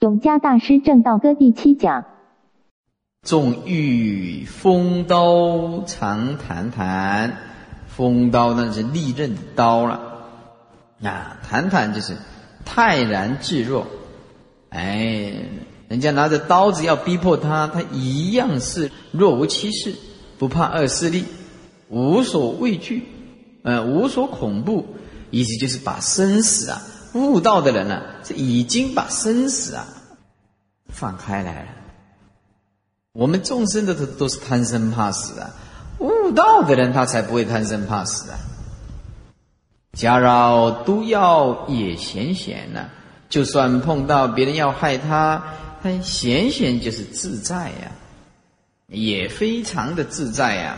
[0.00, 2.04] 永嘉大师正道歌第七讲。
[3.22, 7.38] 纵欲锋刀常谈谈，
[7.88, 10.28] 锋刀那是利刃刀了。
[11.02, 12.14] 啊，谈谈就是
[12.66, 13.86] 泰然自若。
[14.68, 15.32] 哎，
[15.88, 19.94] 人家拿着刀子要逼迫他，他一样是若无其事，
[20.36, 21.24] 不怕恶势力，
[21.88, 23.02] 无所畏惧，
[23.62, 24.84] 呃，无所恐怖。
[25.30, 26.82] 意思就是把生死啊。
[27.16, 29.86] 悟道的人呢，是已经把生死啊
[30.88, 31.68] 放开来了。
[33.12, 35.50] 我们众生的都都是贪生怕死啊，
[35.98, 38.38] 悟道的人他才不会贪生怕死啊。
[39.94, 42.90] 假扰毒药也显显呢，
[43.30, 45.42] 就算碰到别人要害他，
[45.82, 47.92] 他显显就是自在呀，
[48.88, 50.76] 也非常的自在呀。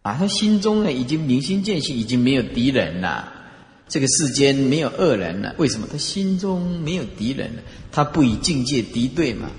[0.00, 3.30] 啊，他心中呢已经明心见性，已经没有敌人了。
[3.90, 5.88] 这个世间没有恶人了，为什么？
[5.90, 9.50] 他心中没有敌人了，他不以境界敌对嘛。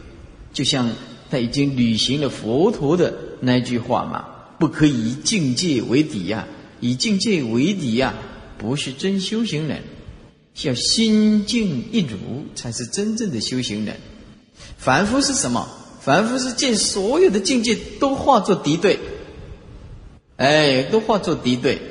[0.53, 0.89] 就像
[1.29, 4.25] 他已经履行了佛陀的那句话嘛
[4.57, 6.47] ：“不可以境界为敌呀，
[6.79, 8.13] 以境界为敌呀，
[8.57, 9.83] 不是真修行人。
[10.63, 13.97] 要心静一如，才是真正的修行人。
[14.77, 15.67] 凡夫是什么？
[16.01, 18.97] 凡夫是见所有的境界都化作敌对，
[20.37, 21.81] 哎，都化作敌对。”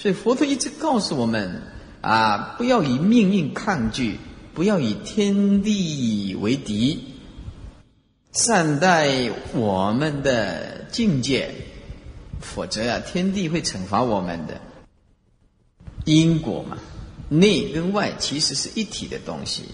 [0.00, 1.60] 所以佛陀一直告诉我们
[2.00, 4.16] 啊，不要以命运抗拒，
[4.54, 7.00] 不要以天地为敌，
[8.30, 11.52] 善待我们的境界，
[12.40, 14.60] 否则啊，天地会惩罚我们的。
[16.04, 16.78] 因果嘛，
[17.28, 19.64] 内跟外其实是一体的东西。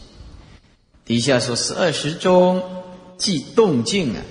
[1.05, 2.63] 底下说十二时中，
[3.19, 4.23] 即动静啊，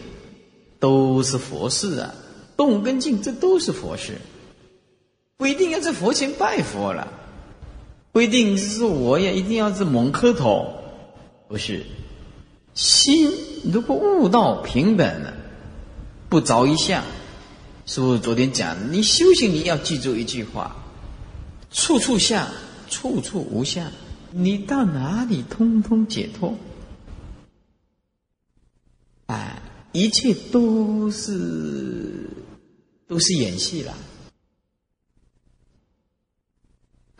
[0.79, 2.15] 都是佛事啊，
[2.57, 4.17] 动跟静这都是佛事。
[5.37, 7.07] 不一定要在佛前拜佛了，
[8.11, 10.73] 不一定是我也一定要是猛磕头，
[11.47, 11.83] 不是。
[12.73, 13.31] 心
[13.71, 15.33] 如果悟到平等了，
[16.29, 17.03] 不着一相。
[17.85, 20.75] 师傅昨天讲，你修行你要记住一句话：
[21.71, 22.47] 处处相，
[22.89, 23.91] 处处无相。
[24.31, 26.55] 你到哪里通通解脱。
[29.27, 29.61] 哎，
[29.91, 32.29] 一切都是
[33.07, 33.93] 都是演戏了。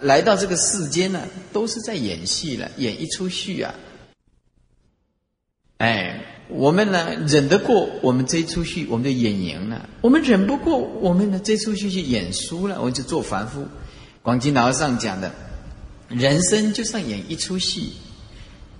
[0.04, 1.22] 来到这个世间呢，
[1.54, 3.74] 都是在演戏了，演一出戏啊！
[5.78, 13.66] 哎，我们呢忍得过，我们这一出戏我们就演赢了；我们忍不过，我们呢这出戏就演输了，我们就做凡夫。
[14.22, 15.34] 广经老和尚讲的，
[16.10, 17.94] 人生就像演一出戏，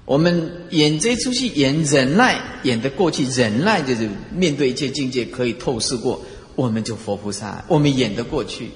[0.04, 6.22] 我们演这出戏，演忍耐，演得过去，忍耐就是面对一切境界可以透视过，
[6.56, 8.70] 我们就佛菩萨，我们演得过去。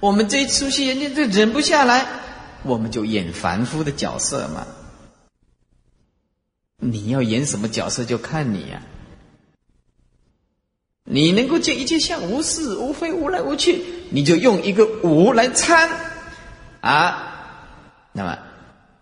[0.00, 2.06] 我们这一出戏，人家就忍不下来，
[2.62, 4.66] 我们就演凡夫的角色嘛。
[6.78, 8.82] 你要演什么角色，就看你呀。
[11.04, 15.90] 你能够见一切相无事无非无来无去，你就用一个无来参
[16.80, 17.68] 啊，
[18.12, 18.38] 那么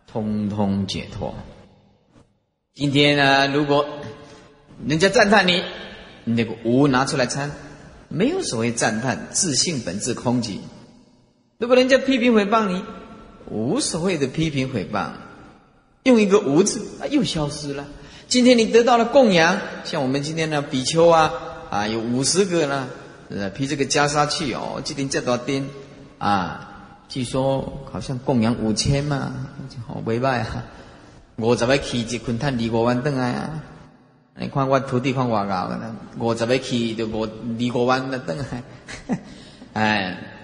[0.07, 1.33] 通通解脱。
[2.75, 3.87] 今天呢，如果
[4.85, 5.63] 人家赞叹你，
[6.25, 7.53] 那个无拿出来参，
[8.09, 10.59] 没有所谓赞叹，自信本质空寂。
[11.59, 12.85] 如果人家批评诽谤你，
[13.51, 15.09] 无所谓的批评诽谤，
[16.05, 17.85] 用一个“无”字，啊，又消失了。
[18.29, 21.33] 今天你得到了供养，像我们今天的比丘啊，
[21.69, 22.87] 啊，有五十个呢，
[23.29, 25.69] 呃，披这个袈裟去哦，今天这多丁
[26.19, 29.33] 啊，据说好像供养五千嘛，
[29.89, 30.65] 好委拜啊。
[31.39, 33.63] 五十个去一捆碳离五万等来啊，
[34.37, 38.63] 你看我土地看我高的，五十个去就五二五万的等啊，
[39.75, 40.35] 哎。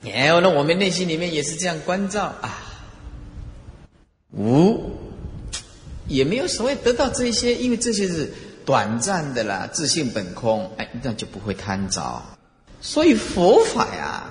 [0.00, 2.62] 然后呢，我们内心里面也是这样关照啊，
[4.30, 4.92] 无
[6.06, 8.32] 也没有所谓得到这些，因为这些是
[8.64, 12.22] 短暂的啦，自信本空，哎，那就不会贪着。
[12.80, 14.30] 所以佛法呀，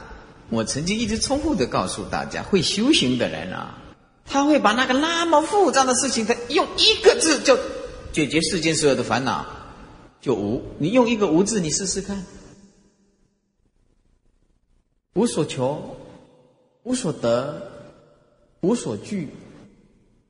[0.49, 3.77] 我曾经一直重复的告诉大家，会修行的人啊，
[4.25, 7.59] 他会把那个那么复杂的事情，他用一个字就
[8.13, 9.45] 解决世间所有的烦恼，
[10.21, 10.63] 就无。
[10.77, 12.23] 你用一个无字，你试试看。
[15.17, 15.97] 无所求，
[16.83, 17.59] 无所得，
[18.61, 19.29] 无所惧，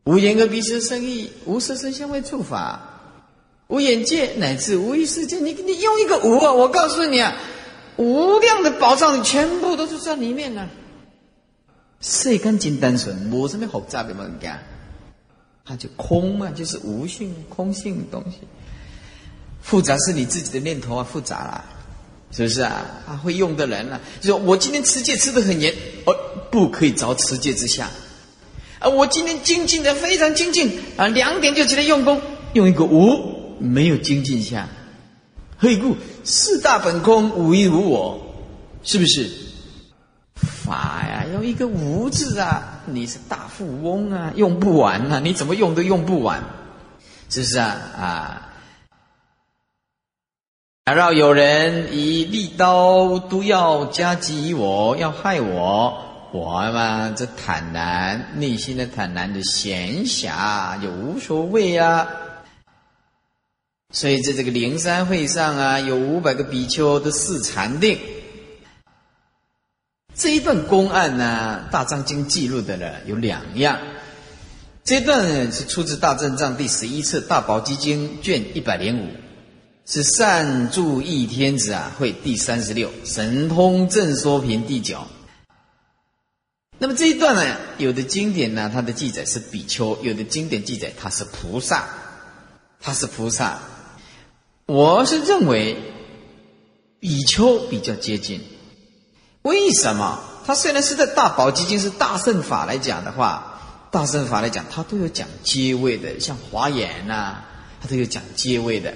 [0.06, 3.01] 无眼耳鼻舌生意，无色声香味触法，
[3.68, 5.39] 无眼界乃至无意识界。
[5.39, 7.36] 你你用一个无啊，我告诉你啊，
[7.98, 10.69] 无量的宝藏全部都是在里面呢。
[12.00, 14.57] 世间真单纯，无什么复杂的物件，
[15.66, 18.38] 它就空嘛，就是无性空性的东西。
[19.62, 21.66] 复杂是你自己的念头啊，复杂了。
[22.32, 22.86] 是不是啊？
[23.08, 24.00] 啊，会用的人呢？
[24.20, 25.74] 就说我今天持戒吃的很严，
[26.06, 26.14] 哦，
[26.52, 27.90] 不可以着持戒之下。
[28.80, 32.22] 啊，我今天精进的非常精进啊，两点就起来用功，
[32.54, 34.68] 用一个无没有精进下，
[35.58, 38.20] 何故四大本空，无一无我，
[38.84, 39.30] 是不是？
[40.36, 46.44] 法呀，用一个无字啊，你是大富翁啊，用不完呐，你怎么用都用不完，
[47.30, 47.66] 是不是啊？
[47.98, 48.47] 啊！
[50.88, 56.01] 假若有人以利刀毒药加击我，要害我，
[56.31, 62.07] 我嘛这坦然，内心的坦然的闲暇就无所谓啊。
[63.92, 68.00] 所以在这个灵山会上啊，有五百个比丘的四禅定。
[70.16, 73.78] 这一段公案呢，《大藏经》记录的呢有两样。
[74.86, 79.10] 这段是出自《大正藏》第十一册《大宝积经》卷一百零五。
[79.89, 85.00] 是善住一天子啊，会第三十六神通正说品第九。
[86.78, 91.88] 那么这一段呢，有的经典呢，它的记载是比丘；有的经典记载它是菩萨，
[92.81, 93.60] 它是菩萨。
[94.66, 95.78] 我是认为
[97.00, 98.42] 比丘比较接近。
[99.44, 100.22] 为什么？
[100.45, 107.38] 他虽然是在大宝积经是大圣法来讲的话，大圣法来讲，他都有讲阶位的，像华严呐，
[107.80, 108.94] 他都有讲阶位的。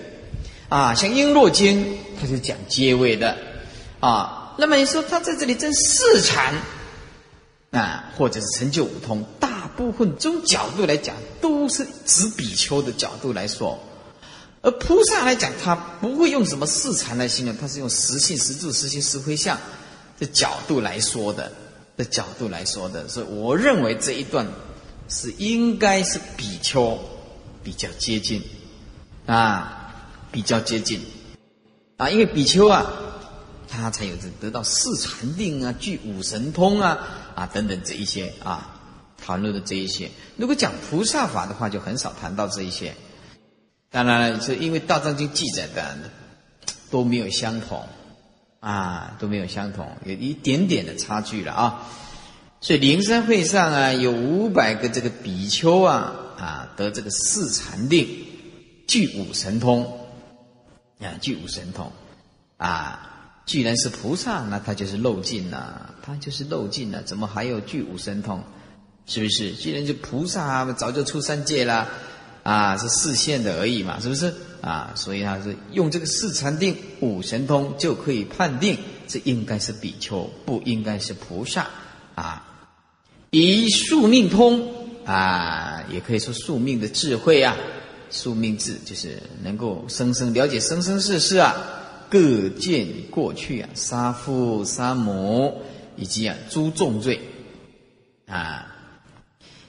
[0.71, 1.83] 啊，像《璎珞经》，
[2.17, 3.37] 它是讲阶位的，
[3.99, 6.55] 啊，那么你说他在这里证四禅，
[7.71, 13.77] 啊，或者是成就五通，大部分这种角度来讲，都是指比丘的角度来说，
[14.61, 19.57] 而菩萨来讲，他不会用什么四禅来形容，他是用实性、实住、实心、实回相
[20.19, 21.51] 的角度来说的，
[21.97, 24.47] 的角度来说的，所以我认为这一段
[25.09, 26.97] 是应该是比丘
[27.61, 28.41] 比较接近，
[29.25, 29.79] 啊。
[30.31, 31.01] 比较接近，
[31.97, 32.85] 啊，因为比丘啊，
[33.67, 36.97] 他才有这得到四禅定啊，具五神通啊，
[37.35, 38.79] 啊等等这一些啊，
[39.17, 40.09] 谈论的这一些。
[40.37, 42.95] 如果讲菩萨法的话，就很少谈到这一些。
[43.89, 45.97] 当然了，是因为大藏经记载的
[46.89, 47.85] 都没有相同，
[48.61, 51.89] 啊，都没有相同，有一点点的差距了啊。
[52.61, 58.07] 所以灵山会上啊，有五百个这个比丘啊，啊得这个四禅定，
[58.87, 59.97] 具五神通。
[61.01, 61.91] 啊，具五神通，
[62.57, 68.43] 啊，既然是菩萨，那他就是漏尽了，他就是漏尽了，怎么还有具五神通？
[69.07, 69.51] 是不是？
[69.53, 71.87] 既然是菩萨，早就出三界了，
[72.43, 74.33] 啊，是视线的而已嘛，是不是？
[74.61, 78.77] 啊，所以他是用这个四禅定五神通就可以判定，
[79.07, 81.67] 这应该是比丘，不应该是菩萨，
[82.13, 82.45] 啊，
[83.31, 84.71] 以宿命通，
[85.03, 87.57] 啊，也可以说宿命的智慧啊。
[88.11, 91.55] 宿命智就是能够生生了解生生世世啊，
[92.09, 95.61] 各见过去啊，杀父杀母
[95.95, 97.21] 以及啊诸重罪
[98.27, 98.67] 啊，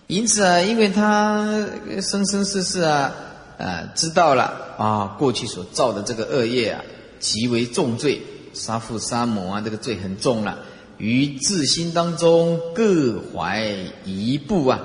[0.09, 1.67] 因此啊，因为他
[2.01, 3.15] 生生世世啊，
[3.59, 6.85] 呃，知道了啊，过去所造的这个恶业啊，
[7.21, 8.21] 极为重罪，
[8.55, 10.59] 杀父杀母啊，这个罪很重了，
[10.99, 13.73] 于自心当中各怀
[14.05, 14.81] 疑步啊，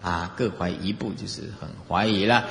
[0.00, 2.46] 啊，各怀疑步就是很怀疑了。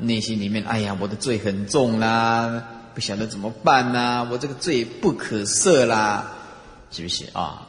[0.00, 2.62] 内心里面，哎呀，我的罪很重啦，
[2.94, 6.32] 不晓得怎么办呐，我这个罪不可赦啦，
[6.90, 7.68] 是不是啊？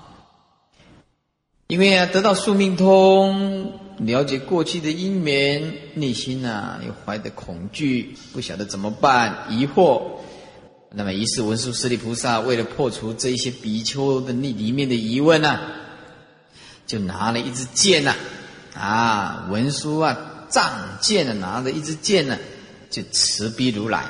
[1.68, 10.01] 因为啊，得到宿命通，了解过去的因缘，内心呐又怀着恐惧，不晓得怎么办，疑惑。
[10.91, 15.60] 那么，于是文殊师利菩萨为了破除这一些比丘的那里面的疑问呢，
[16.86, 18.13] 就拿了一支剑呐，
[18.74, 20.34] 啊，文殊啊。
[20.56, 20.72] 仗
[21.02, 22.38] 剑呢，拿着一支剑呢，
[22.90, 24.06] 就持逼如来，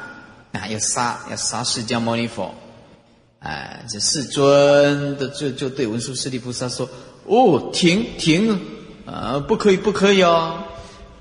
[0.52, 2.54] 啊，要杀要杀释迦牟尼佛，
[3.40, 6.88] 哎，这世尊的就就对文殊师利菩萨说
[7.25, 8.60] ：“哦，停停，
[9.08, 10.60] 啊，不可以不可以哦，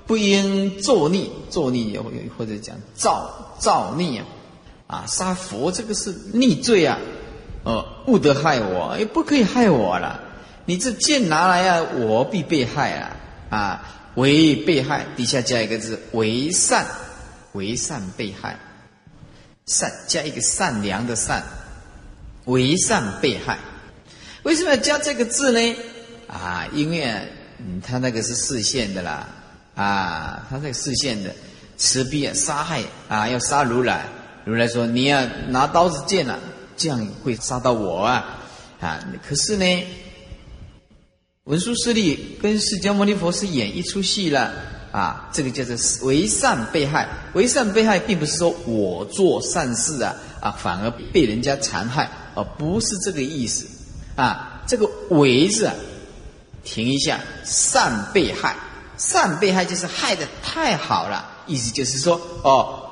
[0.05, 4.25] 不应作逆，作逆或或者讲造造逆啊，
[4.85, 6.99] 啊，杀佛这个是逆罪啊，
[7.63, 10.19] 哦，不得害我，哎，不可以害我了，
[10.65, 13.17] 你这剑拿来啊，我必被害啊，
[13.49, 16.85] 啊。”为被害，底下加一个字为善，
[17.51, 18.57] 为善被害，
[19.65, 21.43] 善加一个善良的善，
[22.45, 23.57] 为善被害。
[24.43, 25.75] 为什么要加这个字呢？
[26.27, 27.03] 啊，因为
[27.57, 29.27] 嗯，他那个是视线的啦，
[29.75, 31.35] 啊，他那个视线的，
[31.77, 34.05] 持币啊，杀害啊，要杀如来，
[34.45, 36.39] 如来说你要拿刀子剑了，
[36.77, 38.39] 这样会杀到我啊，
[38.79, 39.65] 啊，可是呢。
[41.45, 44.51] 文殊师利跟释迦牟尼佛是演一出戏了
[44.91, 45.75] 啊，这个叫做
[46.07, 47.07] 为善被害。
[47.35, 53.67] 为善被害，并不是说我做善事啊啊，反而被人家残害，而不是这个意思
[54.15, 54.63] 啊。
[54.65, 55.75] 这个为字啊，
[56.63, 58.55] 停一下，善被害，
[58.97, 62.89] 善被害就是害的太好了，意思就是说，哦，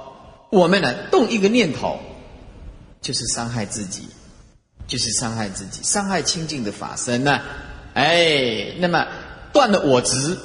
[0.52, 1.98] 我们呢动一个念头，
[3.02, 4.04] 就是伤害自己，
[4.86, 7.42] 就是伤害自己，伤害清净的法身呢，
[7.94, 9.08] 哎，那么
[9.52, 10.38] 断了我执，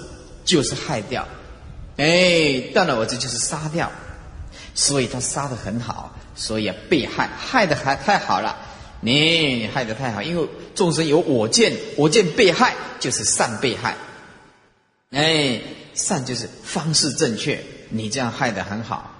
[0.44, 1.26] 就是害掉，
[1.96, 3.90] 哎，断了我执就是杀掉，
[4.74, 8.56] 所以他杀的很好，所以啊被害，害的还太好了。
[9.00, 13.96] 你害得太好，因为众生有我见，我见被害就是善被害。
[15.10, 15.60] 哎，
[15.94, 19.14] 善就是方式正确，你这样害得很好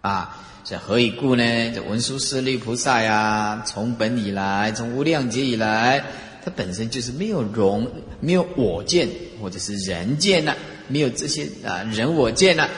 [0.00, 0.44] 啊！
[0.64, 1.42] 这何以故呢？
[1.74, 6.04] 这文殊师利菩萨呀，从本以来，从无量劫以来，
[6.48, 7.86] 它本身就是没有容，
[8.20, 9.06] 没有我见
[9.40, 10.54] 或者是人见呐，
[10.88, 12.68] 没有这些啊人我见呐，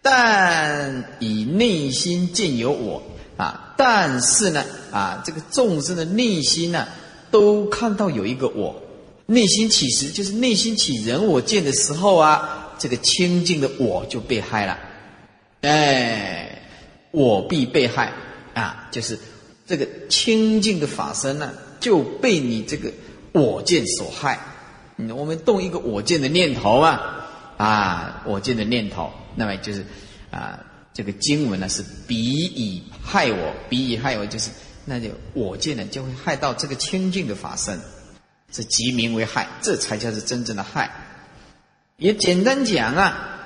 [0.00, 3.02] 但以内心见有我。
[3.36, 6.86] 啊，但是呢，啊，这个众生的内心呢，
[7.30, 8.80] 都看到有一个我，
[9.26, 14.78] 内心起时就是内心起人我见的时候啊，这个清净的我就被害了，
[15.62, 16.62] 哎，
[17.10, 18.12] 我必被害。
[18.54, 19.18] 啊，就是
[19.66, 21.52] 这个清净的法身呢，
[21.82, 22.90] 就被你这个
[23.32, 24.38] 我见所害。
[25.14, 27.26] 我们动一个我见的念头啊，
[27.58, 29.84] 啊，我见的念头，那么就是
[30.30, 30.58] 啊。
[30.94, 34.50] 这个经文呢是彼以害我，彼以害我就是
[34.84, 37.80] 那就我见呢就会害到这个清净的法身，
[38.52, 40.90] 是即名为害，这才叫做真正的害。
[41.96, 43.38] 也简单讲啊，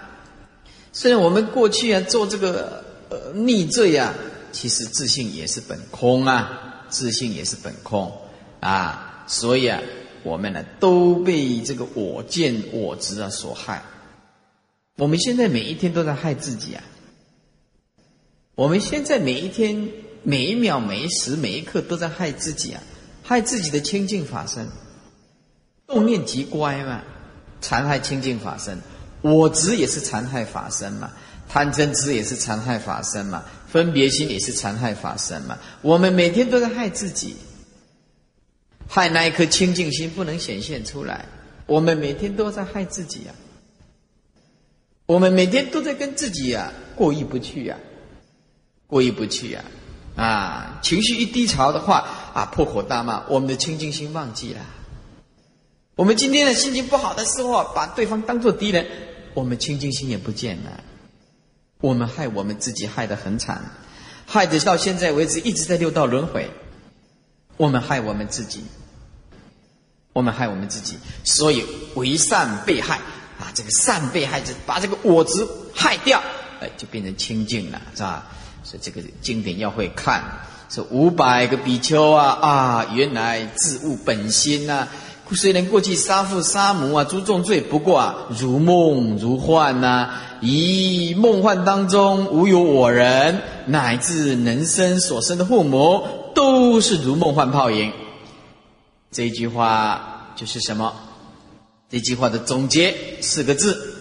[0.93, 4.12] 虽然我们过去啊做这个呃逆罪啊，
[4.50, 8.12] 其实自信也是本空啊，自信也是本空
[8.66, 9.80] 啊，所以啊
[10.25, 13.82] 我们呢都被这个我见我执啊所害。
[14.96, 16.82] 我们现在每一天都在害自己啊。
[18.56, 19.88] 我们现在每一天、
[20.25, 22.82] 每一秒、每一时、每一刻都在害自己啊，
[23.23, 24.66] 害自己的清净法身。
[25.87, 27.02] 动念即乖嘛，
[27.61, 28.78] 残害清净法身；
[29.20, 31.12] 我执也是残害法身嘛，
[31.49, 35.56] 贪嗔痴也是残害法身嘛，分别心也是残害法身嘛。
[35.82, 37.37] 我们每天都在害自己，
[38.88, 41.26] 害那一颗清净心不能显现出来。
[41.66, 43.35] 我们每天都在害自己啊，
[45.07, 47.76] 我们每天都在跟自己啊过意不去呀。
[48.88, 49.64] 过意不去呀，
[50.14, 54.61] 啊，情绪一低潮的话，啊，破口大骂，我们的清净心忘记了。
[55.97, 58.87] 我们今天的心情不好的时候，把对方当做敌人，
[59.35, 60.85] 我们清净心也不见了。
[61.81, 63.73] 我们害我们自己害得很惨，
[64.25, 66.49] 害得到现在为止一直在六道轮回。
[67.56, 68.62] 我们害我们自己，
[70.12, 72.96] 我们害我们自己，所以为善被害
[73.38, 76.22] 啊，这个善被害者把这个我执害掉，
[76.60, 78.26] 哎，就变成清净了，是吧？
[78.62, 80.22] 所以这个经典要会看，
[80.68, 84.88] 是五百个比丘啊啊，原来自悟本心呐。
[85.32, 90.10] 虽然过去杀父杀母啊，诸重罪，不过啊，如梦如幻呐。
[90.40, 96.06] 以梦幻当中无有我人，乃至人生所生的父母，
[96.37, 97.90] 都是如梦幻泡影。
[99.11, 100.95] 这句话就是什么？
[101.88, 103.95] 这句话的总结四个字：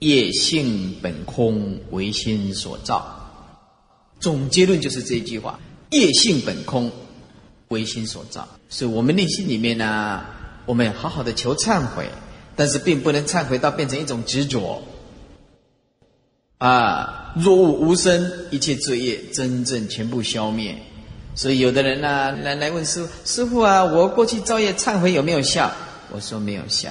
[0.00, 3.18] 业性本空，唯心所造。
[4.20, 5.58] 总结论就是这句话：
[5.90, 6.92] 业性本空，
[7.68, 8.46] 唯心所造。
[8.68, 10.22] 所以，我们内心里面呢，
[10.66, 12.10] 我们要好好的求忏悔，
[12.54, 14.82] 但是并不能忏悔到变成一种执着。
[16.58, 20.76] 啊，若无无生，一切罪业真正全部消灭。
[21.34, 25.70] 所以，有的人呢，来来问师傅：“师傅啊，我过去造业忏悔有没有效？”
[26.12, 26.90] 我说：“没有效。”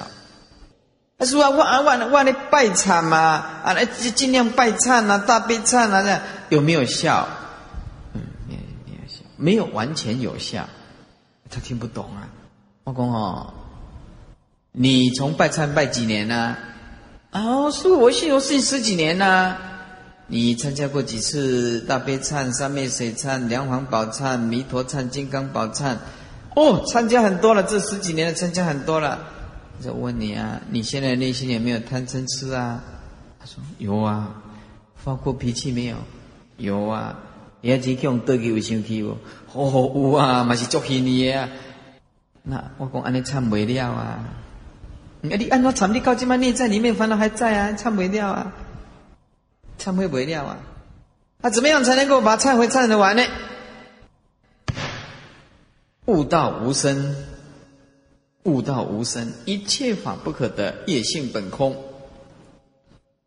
[1.19, 3.17] 他说：“啊，我啊，我我来拜忏嘛，
[3.63, 6.19] 啊，来尽量拜忏啊，大悲忏啊，这样。”
[6.49, 7.27] 有没有效？
[8.15, 8.55] 嗯，没
[8.87, 10.67] 没有效，没有完全有效。
[11.49, 12.27] 他听不懂啊，
[12.85, 13.53] 阿公哦，
[14.71, 16.57] 你从拜忏拜几年呢？
[17.31, 19.55] 哦，是我信我信十几年呢。
[20.33, 25.97] 你参加过几次大悲忏、三昧水忏、梁皇宝忏、弥陀忏、金刚宝忏？
[26.55, 29.19] 哦，参加很多了，这十几年的，参加很多了。
[29.83, 32.81] 我问你啊，你现在内心有没有贪嗔痴啊？
[33.41, 34.41] 他说有啊，
[34.95, 35.97] 发过脾气没有？
[36.55, 37.19] 有啊，
[37.59, 39.17] 也只用对给会生气哦。
[39.51, 41.49] 哦，有啊，嘛是足气你啊。
[42.43, 44.23] 那我讲安尼忏不了啊。
[45.19, 48.53] 你你按照禅定高经嘛，内在里面烦恼还在啊，忏不了啊，
[49.81, 50.59] 忏悔不会了啊。
[51.41, 53.23] 那怎么样才能够把忏悔忏得完呢？
[56.05, 57.15] 悟道无生，
[58.43, 61.75] 悟道无生，一切法不可得，业性本空，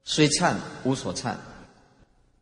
[0.05, 1.35] 虽忏无所忏。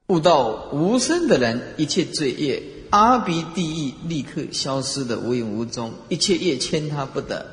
[0.09, 7.47] 悟道无生的人，一切罪业阿鼻地狱立刻消失的无影无踪，一切业牵他不得。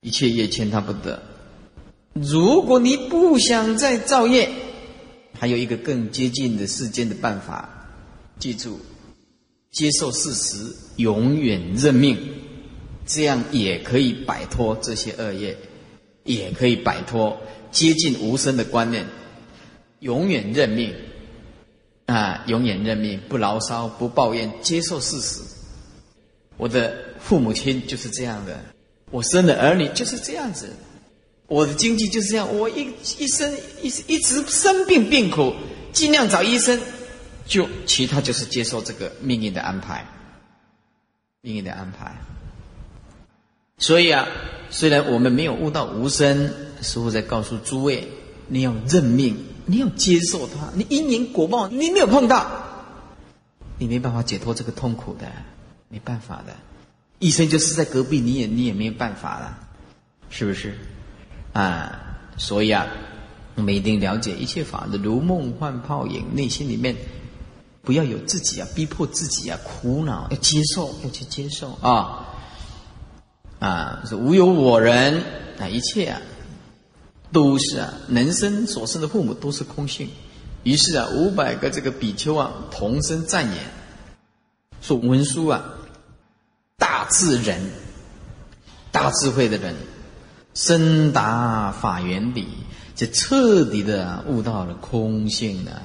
[0.00, 1.22] 一切业牵他不得。
[2.12, 4.50] 如果你不想再造业，
[5.42, 7.68] 还有一个更接近的世间的办法，
[8.38, 8.78] 记住，
[9.72, 12.16] 接受事实，永远认命，
[13.04, 15.58] 这样也可以摆脱这些恶业，
[16.22, 17.36] 也可以摆脱
[17.72, 19.04] 接近无声的观念，
[19.98, 20.94] 永远认命，
[22.06, 25.40] 啊，永远认命，不牢骚，不抱怨，接受事实。
[26.56, 28.60] 我的父母亲就是这样的，
[29.10, 30.68] 我生的儿女就是这样子。
[31.46, 35.54] 我的经济就是这样，我一一生一一直生病病苦，
[35.92, 36.80] 尽量找医生，
[37.46, 40.06] 就其他就是接受这个命运的安排，
[41.42, 42.16] 命运的安排。
[43.76, 44.26] 所以啊，
[44.70, 48.08] 虽然我们没有悟到无生，师傅在告诉诸位，
[48.46, 52.48] 你要认命，你要接受它，你因缘果报，你没有碰到，
[53.78, 55.30] 你没办法解脱这个痛苦的，
[55.88, 56.54] 没办法的，
[57.18, 59.58] 医生就是在隔壁，你也你也没有办法了，
[60.30, 60.78] 是不是？
[61.52, 62.86] 啊，所以啊，
[63.56, 66.96] 我们一定了解一切法的如梦幻泡影，内心里面
[67.82, 72.26] 不要有自己啊，逼迫自己啊，苦恼要接受，要去接受啊
[73.58, 75.22] 啊，是无有我人
[75.58, 76.20] 啊，一切啊
[77.30, 80.08] 都是啊，人生所生的父母都是空性。
[80.62, 83.56] 于是啊，五百个这个比丘啊，同声赞言，
[84.80, 85.62] 说文殊啊，
[86.78, 87.60] 大智人，
[88.90, 89.74] 大智慧的人。
[90.54, 92.46] 深达法缘理，
[92.94, 95.80] 就彻底的悟到了空性啊，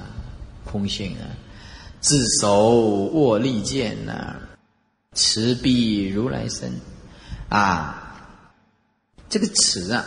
[0.64, 1.24] 空性啊，
[2.00, 2.70] 自手
[3.12, 4.36] 握利剑呐，
[5.14, 6.72] 持臂如来身
[7.48, 8.14] 啊，
[9.30, 10.04] 这个持啊，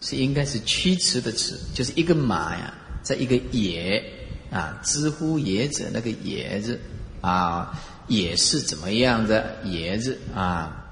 [0.00, 4.02] 是应该是屈持的持，就是一个马呀，在一个野
[4.50, 6.80] 啊，知乎野者那个野字
[7.20, 7.78] 啊，
[8.08, 10.89] 也是怎么样的野字啊？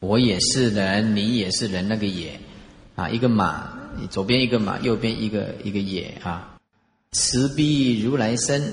[0.00, 2.40] 我也是人，你也是人，那个也，
[2.96, 3.70] 啊，一个马，
[4.10, 6.56] 左边一个马，右边一个一个也啊。
[7.12, 8.72] 慈悲如来身，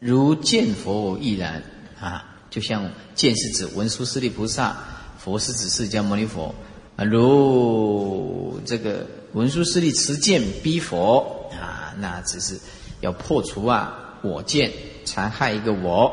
[0.00, 1.62] 如见佛亦然
[2.00, 4.76] 啊，就像见是指文殊师利菩萨，
[5.16, 6.52] 佛是指释迦牟尼佛
[6.96, 7.04] 啊。
[7.04, 12.58] 如这个文殊师利持剑逼佛啊，那只是
[13.00, 14.72] 要破除啊我见，
[15.04, 16.10] 残害一个我，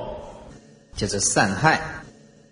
[0.95, 1.94] 叫做善害。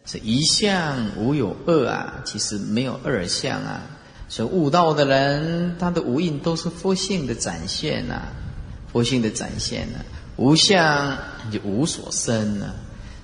[0.06, 3.82] 是一相无有二啊，其实没有二相啊。
[4.30, 8.22] 所以悟道的人，他的无印都是佛性的展现呐，
[8.92, 10.00] 佛性的展现呐。
[10.36, 11.18] 无相
[11.52, 12.68] 就无所生呐，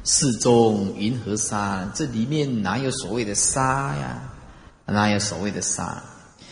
[0.04, 1.92] 世中云何沙？
[1.96, 4.22] 这里面哪有所谓的沙呀？
[4.86, 6.04] 哪有所谓的沙？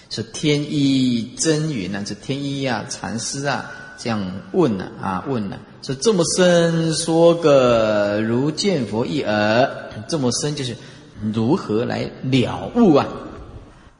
[0.10, 3.72] 是天一真云呐，这天一啊，禅师啊。
[4.00, 9.69] 这样问了啊，问了，说这么深，说个如见佛一耳，
[10.10, 10.76] 这么深就是
[11.34, 13.08] 如何来了悟啊？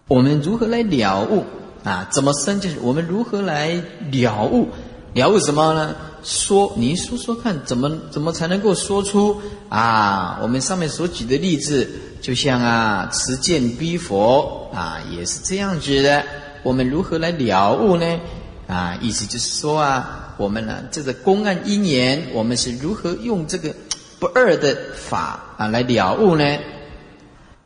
[0.10, 1.46] 我们如何来了悟
[1.86, 2.06] 啊？
[2.12, 4.68] 怎么深就是我们如何来了悟？
[5.14, 5.96] 了悟什么呢？
[6.26, 10.40] 说，你说说看，怎么怎么才能够说出啊？
[10.42, 11.88] 我们上面所举的例子，
[12.22, 16.22] 就像啊，持剑逼佛啊，也是这样子的。
[16.64, 18.20] 我们如何来了悟呢？
[18.68, 23.74] 啊，意思就是说啊，我们呢这个公案因缘，我们是如何用这个
[24.20, 26.44] 不二的法啊来了悟呢？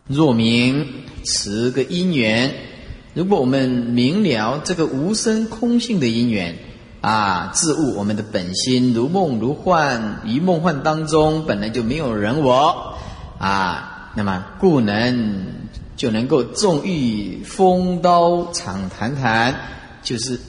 [0.07, 0.87] 若明
[1.25, 2.53] 持个因缘，
[3.13, 6.55] 如果我们明了这个无生空性的因缘
[7.01, 12.95] 啊，自悟我们的本心如梦如幻，于梦幻当中本来就没有人我
[13.37, 15.45] 啊，那么故能
[15.97, 19.55] 就能够纵欲风刀长谈谈，
[20.01, 20.39] 就是。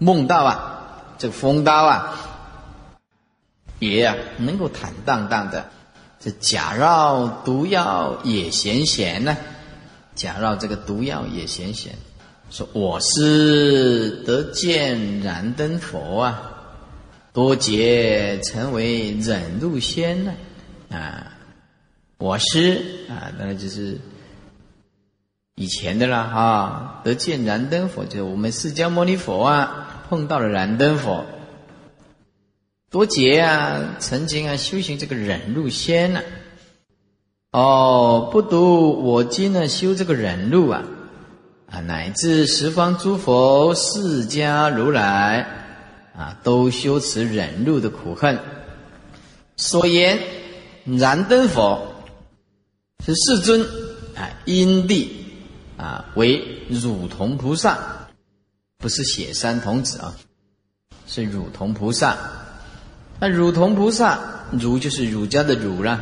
[0.00, 0.73] 梦到啊，
[1.24, 2.14] 这风刀啊，
[3.78, 5.70] 也啊能够坦荡荡的，
[6.20, 9.34] 这假绕毒药也闲闲呢，
[10.14, 11.94] 假绕这个毒药也闲闲，
[12.50, 16.52] 说我是得见燃灯佛啊，
[17.32, 20.34] 多劫成为忍辱仙呢，
[20.90, 21.32] 啊，
[22.18, 23.98] 我是啊，当然就是
[25.54, 29.93] 以前的了哈，得见燃灯佛就是我们释迦牟尼佛啊。
[30.08, 31.24] 碰到了燃灯佛，
[32.90, 36.20] 多劫啊，曾经啊修行这个忍辱仙呢，
[37.50, 40.82] 哦，不独我今呢修这个忍辱啊，
[41.70, 45.46] 啊，乃至十方诸佛释迦如来
[46.16, 48.38] 啊，都修持忍辱的苦恨。
[49.56, 50.18] 所言
[50.84, 51.94] 燃灯佛
[53.04, 53.62] 是世尊
[54.14, 55.26] 啊，因地
[55.76, 58.03] 啊为汝童菩萨。
[58.84, 60.14] 不是雪山童子啊，
[61.06, 62.18] 是汝童菩萨。
[63.18, 64.20] 那汝童菩萨，
[64.52, 65.98] 汝就是儒家的儒了，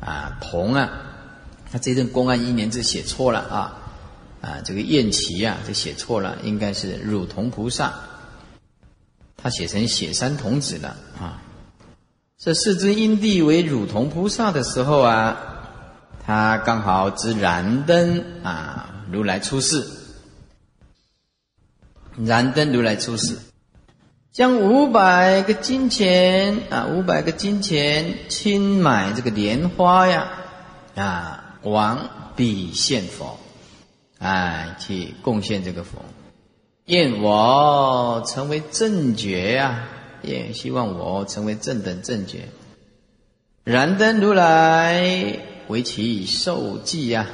[0.00, 0.90] 啊，童啊，
[1.70, 3.78] 他这段公案一年字写错了啊，
[4.40, 7.94] 啊，这个燕齐啊，这写错了，应该是乳童菩萨，
[9.36, 11.40] 他写成雪山童子了啊。
[12.36, 15.38] 这世尊因地为乳童菩萨的时候啊，
[16.26, 19.86] 他刚好值燃灯啊，如来出世，
[22.16, 23.36] 燃灯如来出世，
[24.32, 30.28] 将五百个金钱啊，五百个金钱亲买这个莲花呀，
[30.94, 33.38] 啊，往彼献佛。
[34.18, 36.00] 哎，去贡献这个佛，
[36.84, 39.88] 愿我成为正觉呀！
[40.22, 42.48] 也希望我成为正等正觉。
[43.64, 47.26] 燃灯如来为其受记呀！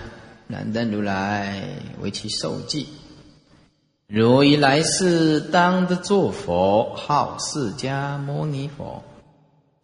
[0.47, 1.63] 燃灯如来
[2.01, 2.87] 为其受记。
[4.09, 9.05] 如以来世当得作佛，号释迦牟尼佛，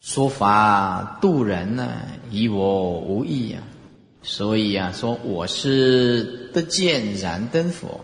[0.00, 3.62] 说法度人呢，与我无异呀！
[4.22, 8.02] 所以啊，说我是得见燃灯佛。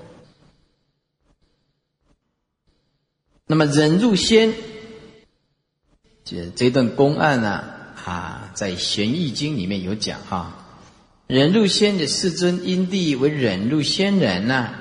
[3.46, 4.52] 那么忍入仙，
[6.22, 7.64] 这这段公案呢，
[8.04, 10.66] 啊，在《玄义经》里面有讲哈。
[11.26, 14.74] 忍入仙的世尊因地为忍入仙人呐，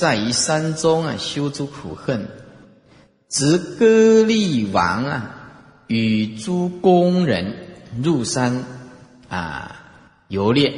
[0.00, 2.26] 在于山中啊修诸苦恨，
[3.28, 5.34] 执歌利王啊
[5.88, 7.54] 与诸工人
[8.02, 8.64] 入山
[9.28, 9.76] 啊。
[10.28, 10.72] 游猎，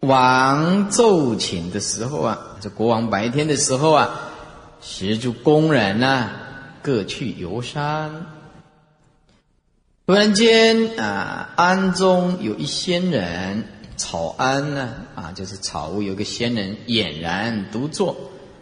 [0.00, 4.10] 王奏请的时候啊，这国王白天的时候啊，
[4.82, 6.28] 协助工人呢
[6.82, 8.26] 各去游山。
[10.06, 13.64] 突然间啊，庵中有一仙人，
[13.96, 18.16] 草庵呢啊，就是草屋有个仙人俨然独坐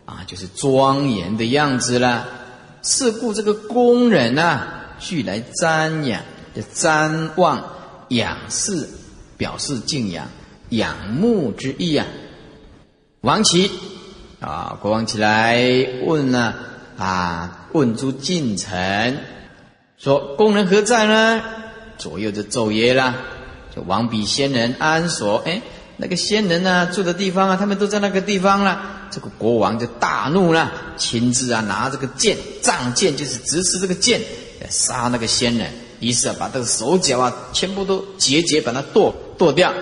[0.07, 2.27] 啊，就是庄严的样子了。
[2.83, 4.63] 是故这个工人呢，
[4.99, 6.23] 俱来瞻仰，
[6.75, 7.65] 瞻望
[8.09, 8.89] 仰视。
[9.37, 10.29] 表示敬仰、
[10.69, 12.07] 仰慕之意啊！
[13.21, 13.69] 王齐
[14.39, 15.61] 啊，国王起来
[16.07, 16.55] 问呢
[16.97, 19.19] 啊，问诸近臣
[19.99, 21.43] 说：“工人何在呢？”
[21.99, 23.17] 左右就奏曰了
[23.75, 25.39] ：“就王比仙人安所？
[25.47, 25.63] 哎，
[25.97, 34.21] 那个仙人呢住的地方啊，他们都在那个地方了。”这个国王就大怒了，亲自啊拿这个剑，仗剑就是直持这个剑，
[34.69, 35.71] 杀那个仙人。
[36.01, 39.15] 于是啊，把这个手脚啊全部都节节把它剁。
[39.39, 39.73] 剁掉，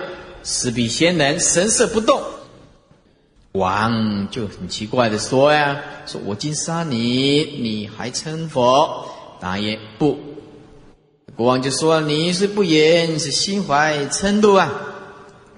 [0.43, 2.21] 石比仙人神色不动。
[3.53, 9.07] 王就很奇怪的说呀：“说我今杀你，你还称佛？”
[9.39, 10.17] 答曰：“不。”
[11.35, 14.71] 国王就说：“你是不言，是心怀嗔怒啊？”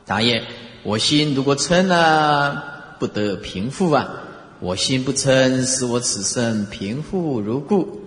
[0.06, 0.42] 答曰
[0.84, 4.22] ：“我心如果嗔了，不得平复啊。
[4.62, 8.00] 我心不嗔，使我此生平复如故。”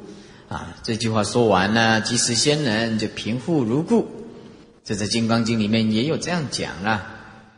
[0.49, 4.09] 啊，这句话说完呢，即使仙人就平复如故。
[4.83, 7.17] 这在《金刚经》里面也有这样讲啊，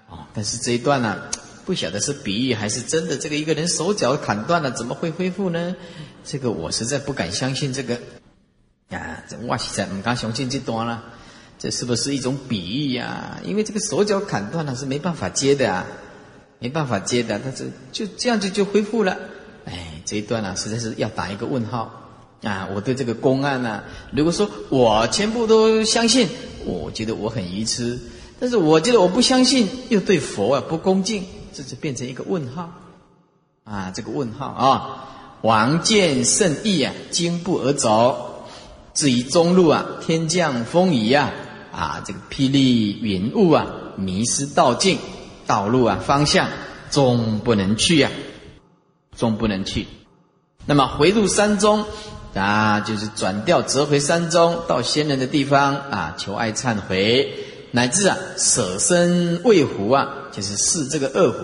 [0.09, 1.19] 哦，但是这一段呢，
[1.65, 3.17] 不晓得是比喻还是真的。
[3.17, 5.77] 这个一个人手脚砍断了，怎么会恢复呢？
[6.25, 7.73] 这个我实在不敢相信。
[7.73, 7.97] 这个
[9.31, 11.05] 这哇塞，唔敢相信这段了。
[11.59, 13.39] 这是不是一种比喻呀？
[13.45, 15.87] 因为这个手脚砍断了是没办法接的啊，
[16.59, 17.41] 没办法接的。
[17.45, 19.17] 但是就这样子就恢复了。
[19.67, 21.91] 哎，这一段呢，实在是要打一个问号
[22.43, 22.69] 啊！
[22.75, 26.29] 我对这个公案呢，如果说我全部都相信。
[26.67, 27.99] 我觉得我很愚痴，
[28.39, 32.71] 但是我觉得我不相信，又对佛啊不恭敬，这就变成一个问号
[33.65, 33.91] 啊！
[33.95, 35.39] 这个问号啊！
[35.41, 38.30] 王见甚意啊，惊步而走，
[38.95, 41.33] 至于中路啊，天降风雨呀，
[41.73, 44.99] 啊，这个霹雳云雾啊，迷失道径，
[45.47, 46.49] 道路啊方向
[46.91, 48.11] 终不能去呀，
[49.17, 49.87] 终不能去。
[50.67, 51.85] 那么回入山中。
[52.33, 57.29] 啊，就是转调折回山中，到仙人的地方啊，求爱忏悔，
[57.73, 61.39] 乃至啊舍身喂虎啊，就是试这个恶虎。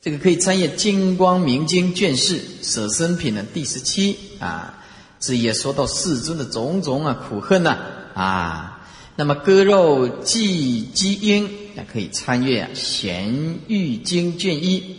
[0.00, 4.79] 这个可以参阅《金光明经》卷四舍身品的第十七啊，
[5.20, 7.78] 这也说到世尊的种种啊苦恨呐
[8.14, 8.80] 啊。
[9.14, 14.96] 那么割肉祭鸡鹰，也可以参阅《贤玉经》卷一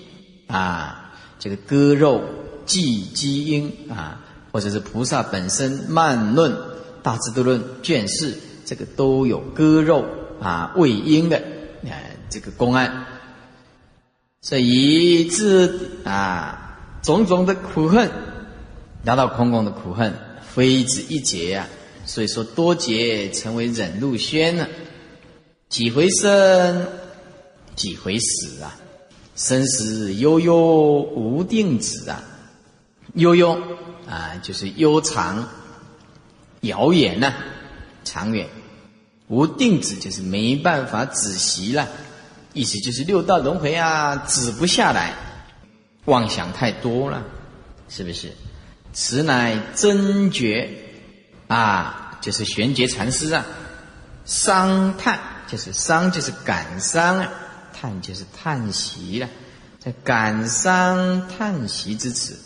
[0.47, 2.21] 啊，这个割肉
[2.65, 4.21] 祭鸡鹰啊。
[4.53, 6.53] 或者是菩萨本身慢论
[7.01, 10.03] 大智度论卷四，这个都有割肉
[10.41, 11.37] 啊喂鹰的
[11.85, 11.95] 啊
[12.29, 13.05] 这个公案，
[14.41, 15.71] 所以这
[16.03, 18.11] 啊种种的苦恨，
[19.03, 21.67] 达到空空的苦恨，非止一劫呀。
[22.05, 24.67] 所以说多劫成为忍辱宣呢，
[25.69, 26.87] 几回生，
[27.75, 28.75] 几回死啊，
[29.35, 32.23] 生死悠悠无定止啊，
[33.13, 33.57] 悠悠。
[34.09, 35.47] 啊，就是悠长、
[36.61, 37.33] 遥远呐，
[38.03, 38.49] 长远
[39.29, 41.87] 无定止，就是没办法止息了。
[42.51, 45.13] 意思就是六道轮回啊，止不下来，
[46.05, 47.23] 妄想太多了，
[47.87, 48.33] 是不是？
[48.93, 50.69] 此乃真觉。
[51.47, 53.45] 啊，就是玄觉禅师啊，
[54.23, 57.29] 伤叹就是伤就是感伤啊，
[57.73, 59.27] 叹就是叹息了，
[59.79, 62.39] 在感伤叹息之词，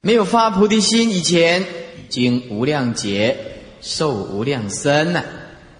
[0.00, 1.64] 没有发菩提心以前，
[2.08, 5.22] 经无量劫受无量身呐，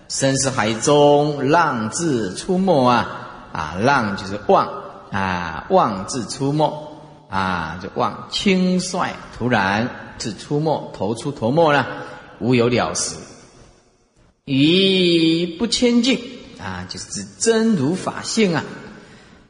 [0.09, 3.17] 身是海中浪自出没啊。
[3.53, 4.69] 啊，浪就是望
[5.11, 6.90] 啊，望自出没。
[7.31, 9.89] 啊，就望轻率突然
[10.19, 11.87] 自出没，投出头没了，
[12.41, 13.15] 无有了时。
[14.45, 16.19] 于不清净
[16.59, 18.65] 啊，就是指真如法性啊，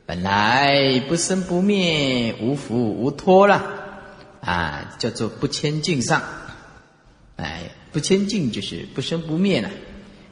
[0.05, 3.65] 本来不生不灭，无福无脱了
[4.43, 6.23] 啊，叫做不清净上。
[7.37, 9.71] 哎，不清净就是不生不灭了。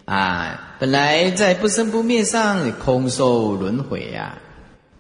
[0.04, 4.36] 啊，本来在不生不灭上空受轮回呀，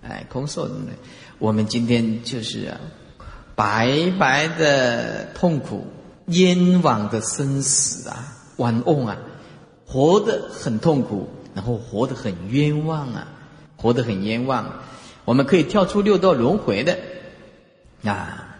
[0.02, 0.92] 哎，空受轮回。
[1.38, 2.80] 我们今天就是啊，
[3.54, 5.86] 白白的痛苦，
[6.26, 9.16] 冤枉的生死啊，玩翁啊，
[9.86, 13.28] 活得很痛苦，然后活得很冤枉啊，
[13.76, 14.80] 活得很冤枉。
[15.24, 16.98] 我们可以跳出六道轮回的
[18.02, 18.56] 啊，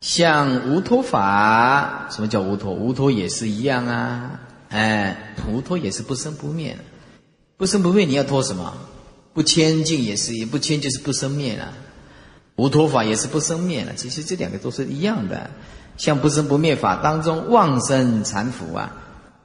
[0.00, 2.72] 像无脱法，什么叫无脱？
[2.72, 4.40] 无脱也是一样啊。
[4.68, 6.78] 哎，无脱也是不生不灭，
[7.56, 8.72] 不生不灭，你要脱什么？
[9.34, 11.72] 不清净也是，也不清就是不生灭了。
[12.58, 15.48] 无脱法也是不生灭了，其实这两个都是一样的。
[15.96, 18.92] 像不生不灭法当中，妄生缠缚啊，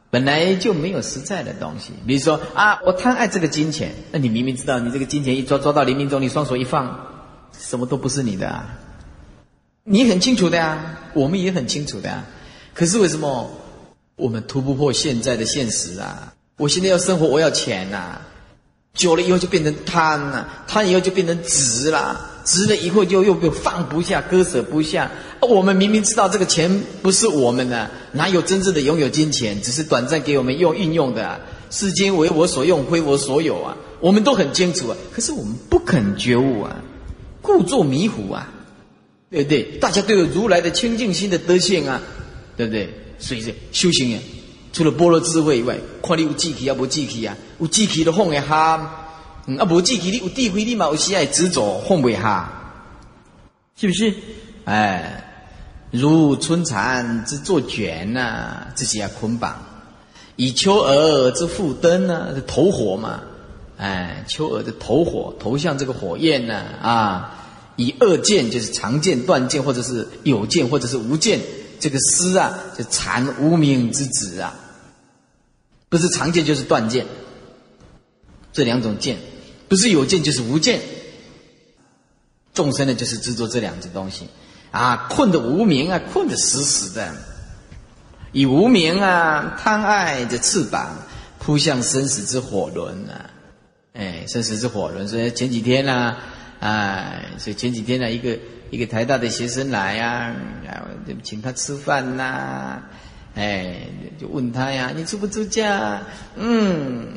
[0.09, 1.93] 本来就没有实在的东西。
[2.05, 6.99] 比如说啊，我贪爱这个金钱，那你明明知道，你这个金钱一抓抓到黎明中，你双手一放，
[7.57, 8.79] 什么都不是你的啊。
[9.83, 12.25] 你很清楚的呀，我们也很清楚的呀。
[12.73, 13.49] 可是为什么？
[14.15, 16.33] 我们突不破现在的现实啊！
[16.57, 18.21] 我现在要生活，我要钱呐。
[18.93, 25.11] 久了以后就变成贪了，贪以后就变成执了，执了以后就又又放不下，割舍不下。
[25.41, 29.61] 我们明明知道这个钱不是我们的，哪有真正的拥有金钱？
[29.61, 31.39] 只是短暂给我们用运用的。
[31.69, 33.75] 世间为我所用，非我所有啊！
[33.99, 36.83] 我们都很清楚啊，可是我们不肯觉悟啊，
[37.41, 38.47] 故作迷糊啊，
[39.31, 39.63] 对不对？
[39.79, 41.99] 大家都有如来的清净心的德性啊，
[42.55, 42.93] 对不对？
[43.17, 44.19] 所以说修行呀，
[44.71, 49.02] 除了般若智慧以外，看你有志气啊，无志气啊，有志气都放会下，
[49.57, 52.51] 啊，无志气你有智慧，你嘛有时爱执着放不下，
[53.75, 54.13] 是不是？
[54.65, 55.49] 哎，
[55.91, 59.53] 如春蚕之作卷呐，自己要捆绑；
[60.37, 63.21] 以秋蛾之复灯呐，投火嘛，
[63.77, 67.35] 哎，秋蛾的投火，投向这个火焰呐，啊，
[67.75, 71.39] 以二剑就是长剑、断剑，或者是有剑，或者是无剑。
[71.79, 74.55] 这个丝啊，就残无名之子啊，
[75.89, 77.05] 不是长剑就是断剑，
[78.53, 79.17] 这两种剑，
[79.67, 80.79] 不是有剑就是无剑。
[82.53, 84.27] 众生呢，就是执着这两种东西
[84.71, 87.13] 啊，困的无名啊，困的死死的，
[88.31, 90.97] 以无名啊，贪爱的翅膀
[91.39, 93.29] 扑向生死之火轮啊，
[93.93, 95.07] 哎，生死之火轮。
[95.07, 96.17] 所以前几天呢，
[96.59, 98.37] 哎，所以前几天呢，一个。
[98.73, 100.35] 一个台大的学生来呀，
[101.07, 102.81] 就请他吃饭呐，
[103.35, 103.81] 哎，
[104.19, 106.01] 就问他呀，你出不出家？
[106.35, 107.09] 嗯，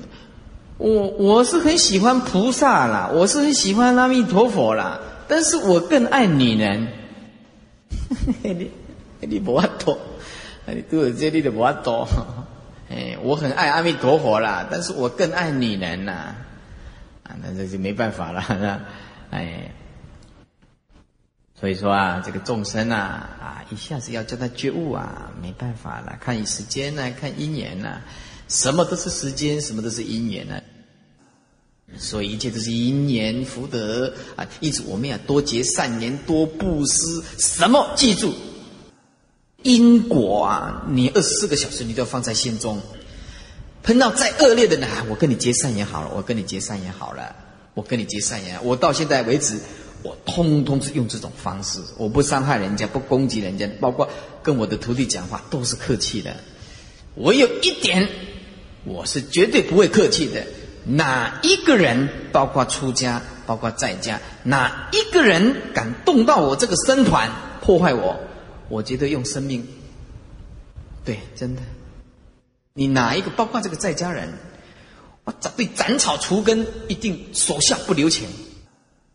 [0.79, 6.87] 我我是很喜欢菩萨啦，我是很喜欢阿弥陀佛啦，但是我更爱女人。
[8.43, 8.71] 你
[9.21, 9.99] 你不阿多，
[10.67, 12.07] 你都有这里的不阿多。
[12.91, 16.35] 哎，我很爱阿弥陀佛啦，但是我更爱女人呐，
[17.25, 18.81] 啊，那这就没办法了，那
[19.37, 19.71] 哎。
[21.59, 26.19] 所以说啊，这个众生啊，啊，一下子要叫他觉悟啊，没办法了。
[26.21, 28.03] 看时间呢，看因缘呢，
[28.49, 30.61] 什么都是时间，什么都是因缘呢。
[31.99, 34.47] 所以一切都是因缘福德啊。
[34.61, 37.23] 一直我们要多结善缘，多布施。
[37.39, 37.93] 什么？
[37.97, 38.35] 记住，
[39.63, 42.81] 因果啊，你二十四个小时你都要放在心中。
[43.83, 47.37] 碰到再恶劣的呢，我跟你结善缘好了，我跟你结善缘好了，
[47.75, 48.65] 我跟你结善缘。
[48.65, 49.59] 我到现在为止。
[50.03, 54.09] 我通通是用这种方式，我不伤害人家，不攻击人家，包括
[54.41, 56.37] 跟我的徒弟讲话都是客气的。
[57.15, 58.07] 我有一点，
[58.87, 60.47] 我是绝对不会客气的。
[60.85, 68.19] 哪一个人，包括出家，包括在家，哪一个人敢动到我这个僧团，破坏我，
[68.69, 69.67] 我觉得用生命。
[71.05, 71.63] 对，真的。
[72.73, 74.33] 你哪一个，包括这个在家人，
[75.25, 78.29] 我绝对斩草除根，一定手下不留情。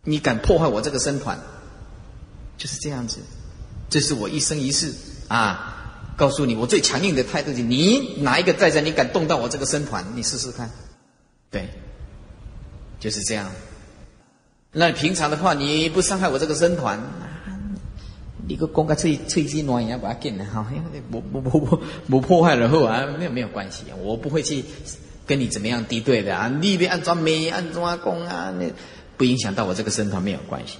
[0.04, 1.40] 你敢破坏我这个僧团，
[2.58, 3.20] 就是这样子。
[3.90, 4.94] 这是我一生一世
[5.28, 5.81] 啊，
[6.16, 7.62] 告诉你我最强硬的态度是。
[7.62, 10.70] 你哪一个在家，你敢动到我这个僧团，你试试看。
[11.50, 11.70] 对，
[13.00, 13.52] 就是这样。
[14.72, 17.00] 那平常的话，你不伤害我这个僧团，
[18.48, 20.66] 你个公个吹吹鸡暖也把它给了哈，
[21.10, 24.64] 不不不不不破坏了后啊，没有没有关系，我不会去
[25.26, 28.72] 跟你怎么样敌对的啊，你别按照美按照阿公啊，那
[29.18, 30.78] 不影响到我这个僧团没有关系。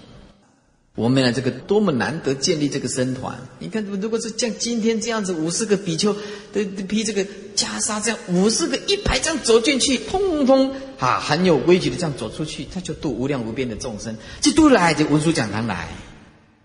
[0.94, 3.40] 我们呢，这个多么难得建立这个僧团！
[3.60, 6.14] 你看，如果是像今天这样子，五十个比丘
[6.52, 7.24] 的披这个
[7.56, 15.88] 袈裟，这样五十个一排这样走进去，通通啊很有规矩的这样走出去，他就度无量无边的众生，这都来这文殊讲堂来，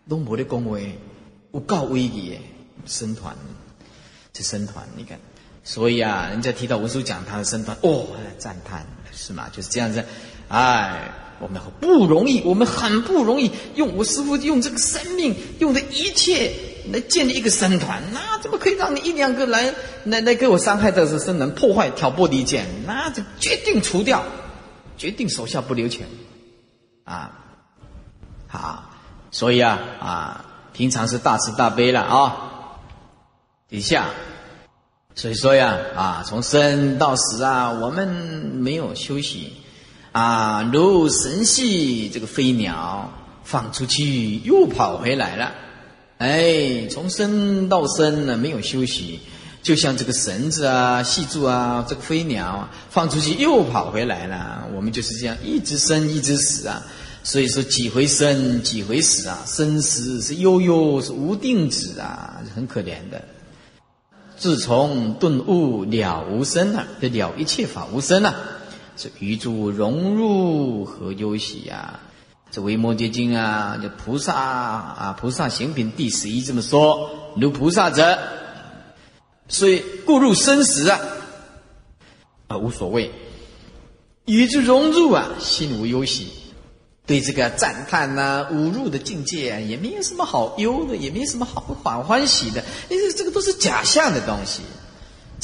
[0.06, 0.98] 龙婆的恭维，
[1.52, 2.36] 有告威仪，
[2.84, 3.36] 僧团，
[4.32, 5.20] 这僧团，你看，
[5.62, 8.08] 所以啊，人家提到文殊讲堂的僧团，哦，
[8.38, 9.48] 赞叹是吗？
[9.52, 10.04] 就是这样子，
[10.48, 11.12] 哎。
[11.38, 16.52] 我们不容易，我们很不容易用我师父用这个生命，用的一切
[16.92, 22.64] 来建立一个僧团，那怎么可以让你一两个来来来给我伤害这是僧人，破坏挑拨离间？
[22.86, 24.22] 那就决定除掉，
[24.96, 26.06] 决定手下不留情，
[27.04, 27.30] 啊，
[28.48, 28.84] 好，
[29.30, 32.80] 所以啊啊，平常是大慈大悲了啊，
[33.68, 34.06] 底下，
[35.14, 39.52] 所以说呀啊，从生到死啊，我们没有休息。
[40.16, 43.12] 啊，如神系这个飞鸟
[43.44, 45.52] 放出去又跑回来了，
[46.16, 49.20] 哎，从生到生呢没有休息，
[49.62, 56.82] 就像这个绳子啊系住啊，这个飞鸟放出去又跑回来了，我们就是这样一直生一直死啊，
[57.22, 63.22] 所以说几回生几回死啊，生死是悠悠是无定止啊，很可怜的。
[64.38, 68.34] 自从顿悟了无生了，这了一切法无生了。
[68.96, 72.00] 是余诸融入何忧喜呀？
[72.50, 78.18] 这《维摩诘经》啊，就菩萨啊，菩萨行品第十一这么说：如菩萨者，
[79.48, 80.98] 所以故入生死啊，
[82.46, 83.10] 啊无所谓。
[84.24, 86.28] 与之融入啊，心无忧喜。
[87.04, 94.62] 对这个赞叹呐、侮辱的境界，也没有什么好忧的，也没有什么好欢欢喜的，因为这个都是假象的东西。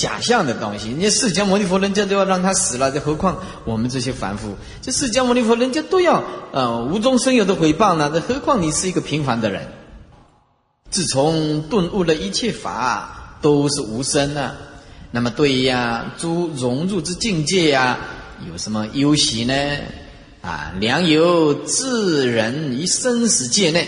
[0.02, 4.56] 假象的东西，人家释迦牟尼佛，人家都要让他死了，这何况我们这些凡夫？
[4.80, 9.68] 这释迦牟尼佛，人家都要呃无中生有的回报呢，这何况你是一个平凡的人？
[10.90, 14.56] 自从顿悟了一切法都是无生啊，
[15.12, 17.96] 那么对呀，诸融入之境界呀，
[18.50, 19.54] 有什么忧喜呢？
[20.40, 23.86] 啊，良有智人于生死界内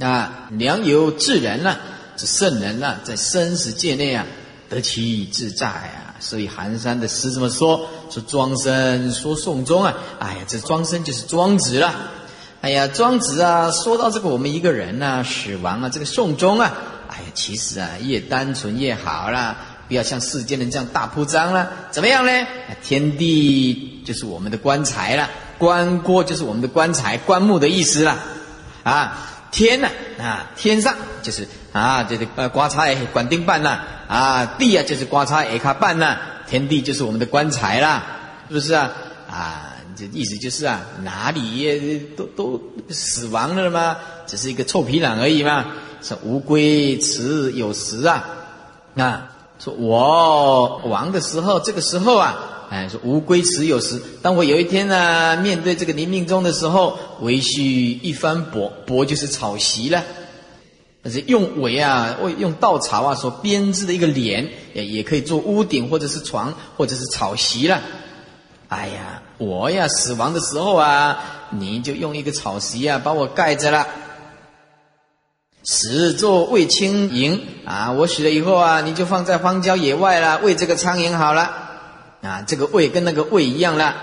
[0.00, 1.76] 啊，良有智人呐，
[2.16, 4.26] 这圣人呐，在生死界内啊。
[4.68, 6.16] 得其自在啊！
[6.18, 11.94] 所以寒山的诗这么说：说庄生说宋宗啊，哎呀，这庄生就是庄子了。
[12.62, 16.72] 哎呀，庄子啊，说到这个我们一个人呐，死亡啊，这个宋宗啊，
[17.08, 21.70] 哎呀，其实啊，越单纯越好啦，不要像世间人这样大铺张了。
[21.90, 22.32] 怎么样呢？
[22.82, 28.18] 天地就是我们的棺材了，棺椁就是我们的棺材，棺木的意思了。
[28.82, 29.88] 啊，天呢？
[30.18, 33.80] 啊，天上就是啊，这个呃，刮擦也管定办呐。
[34.08, 38.02] 啊，地啊就是刮擦也卡办呐，天地就是我们的棺材啦，
[38.48, 38.90] 是不是啊？
[39.28, 43.96] 啊，这意思就是啊，哪里都都死亡了吗？
[44.26, 45.64] 只是一个臭皮囊而已嘛。
[46.02, 48.24] 说无归迟有时啊，
[48.96, 52.36] 啊，说我亡的时候，这个时候啊，
[52.68, 54.00] 哎，说无归辞有时。
[54.22, 60.02] 当我有一天呢，面对这个临命中的时候，为须一番帛，帛就是草席了。
[61.04, 67.80] 是用苇啊，为用稻草啊所编织的一个帘，也也可以做屋顶，或者是床，或者是草席了。
[68.68, 73.86] 哎呀，我呀死亡的时候啊，你就用一个草席啊把我盖着了。
[75.62, 81.65] 死作喂青蝇啊，我死了以后啊，你就放在荒郊野外了，喂这个苍蝇好了。
[82.26, 83.94] 啊，这个位跟那个位一样了。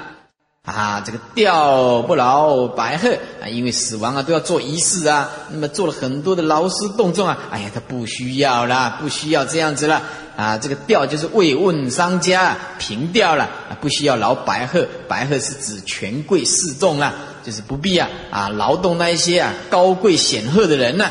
[0.66, 3.10] 啊，这个吊不劳白鹤
[3.42, 10.02] 啊，因为死亡啊都要做仪式啊，那么做了很多的劳师动众啊，哎呀，他不需要啦，不需要这样子了
[10.38, 10.58] 啊。
[10.58, 13.50] 这个吊就是慰问商家平吊了，
[13.82, 21.10] 不需要劳白鹤，白鹤是指权贵士众啊，就是不必啊啊劳动那一些啊高贵显赫的人呢。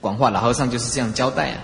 [0.00, 1.58] 广化老和尚就是这样交代啊。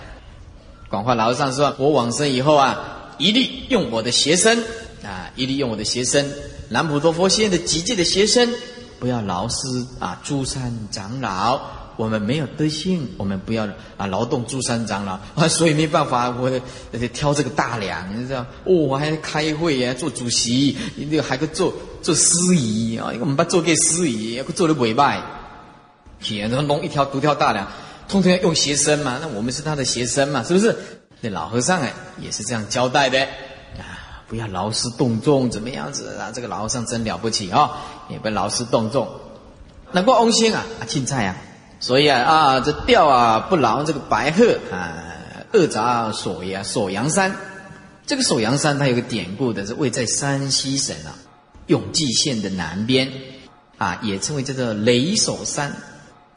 [0.87, 4.57] 广化老和尚说：“我往生以后啊，一律用我的学生
[5.03, 6.25] 啊，一律用我的学生。”
[6.67, 8.51] 南普陀佛现的几届的学生，
[8.99, 9.67] 不要劳师
[9.99, 11.61] 啊，诸山长老，
[11.95, 18.41] 我们没有德性，我们不要啊劳动诸山长老啊， 所以没办法，我得挑这个大梁，你知道？
[18.63, 25.21] 哦，我还开会呀，做主席，你还可做做司仪啊，我们把做给司仪，要做的委拜，
[26.19, 27.67] 天，然后弄一条独挑大梁，
[28.09, 30.75] 通通要用学生嘛，那我们是他的学生嘛，是不是？
[31.21, 33.19] 那老和尚哎，也是这样交代的
[33.77, 34.23] 啊。
[34.27, 36.31] 不要劳师动众，怎么样子啊？
[36.33, 37.71] 这个老和尚真了不起啊，
[38.09, 39.07] 也不劳师动众。
[39.91, 41.37] 难怪翁仙啊，啊，青菜啊，
[41.79, 45.15] 所以啊啊，这钓啊不劳这个白鹤啊，
[45.53, 47.35] 二杂锁呀锁阳山。
[48.07, 51.13] 这个锁阳山它有个典故的，是位在山西省啊
[51.67, 53.11] 永济县的南边
[53.77, 55.71] 啊，也称为叫做雷首山。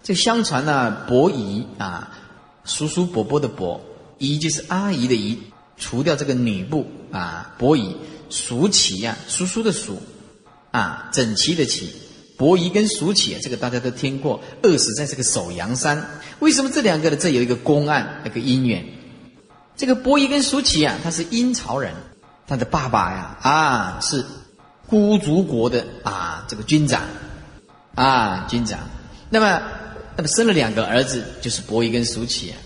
[0.03, 2.11] 这相传呢，伯夷啊，
[2.65, 3.81] 叔叔伯伯的伯，
[4.19, 5.39] 姨就是阿姨的姨，
[5.77, 7.97] 除掉这个女部啊，伯夷
[8.31, 10.01] 叔齐呀，叔叔的叔
[10.71, 11.91] 啊，整齐的齐。
[12.37, 16.05] 伯夷跟叔齐啊，这个大家都听过，饿死在这个首阳山。
[16.39, 17.17] 为什么这两个呢？
[17.17, 18.85] 这有一个公案，一个姻缘。
[19.77, 21.95] 这个伯夷跟叔齐啊，他是殷朝人，
[22.47, 24.25] 他的爸爸呀啊是
[24.87, 27.03] 孤竹国的啊这个军长
[27.95, 28.79] 啊军长。
[29.31, 29.63] 那么
[30.17, 32.59] 那么生了两个儿子，就是伯夷跟叔齐啊。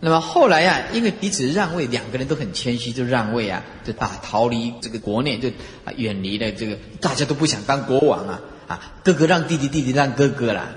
[0.00, 5.50] 那么后来呀，因为彼此让位，两个人都很谦虚，就让位啊，就啊逃离这个国内，就
[5.84, 8.40] 啊远离了这个，大家都不想当国王啊。
[8.66, 10.68] 啊，哥哥让弟弟，弟弟让哥哥了。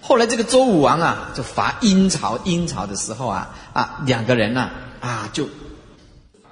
[0.00, 5.48] 后来这个周武王啊，就伐殷朝，殷朝的时候啊，啊，两个人呢，啊，就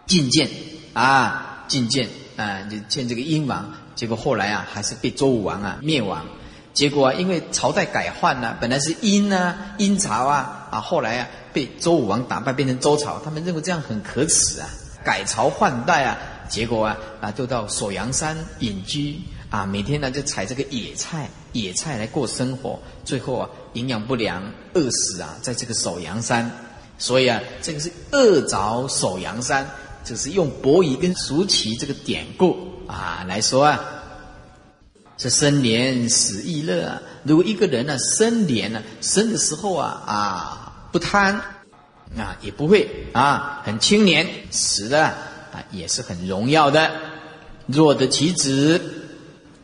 [0.06, 0.48] 觐见
[0.92, 3.74] 啊，觐见啊，就见这个殷王。
[3.96, 6.24] 结果后来啊，还是被周武王啊灭亡。
[6.72, 13.18] 结果啊，因为朝代改换了，本来是殷啊，殷朝啊，啊，后来啊，被周武王打败，变成周朝。
[13.24, 14.68] 他们认为这样很可耻啊，
[15.02, 16.18] 改朝换代啊。
[16.50, 19.18] 结果啊，啊，就到首阳山隐居。
[19.48, 24.42] 啊，每天呢就采这个野菜，野菜来过生活，最后啊营养不良，
[24.74, 26.50] 饿死啊，在这个首阳山。
[26.98, 29.66] 所以啊，这个是饿着首阳山，
[30.04, 32.54] 就是用伯夷跟叔齐这个典故
[32.86, 33.80] 啊来说啊，
[35.16, 37.00] 这生年死亦乐啊。
[37.22, 41.34] 如果一个人呢生年呢生的时候啊啊不贪
[42.16, 46.90] 啊，也不会啊很青年，死的啊也是很荣耀的。
[47.66, 48.80] 若得其子。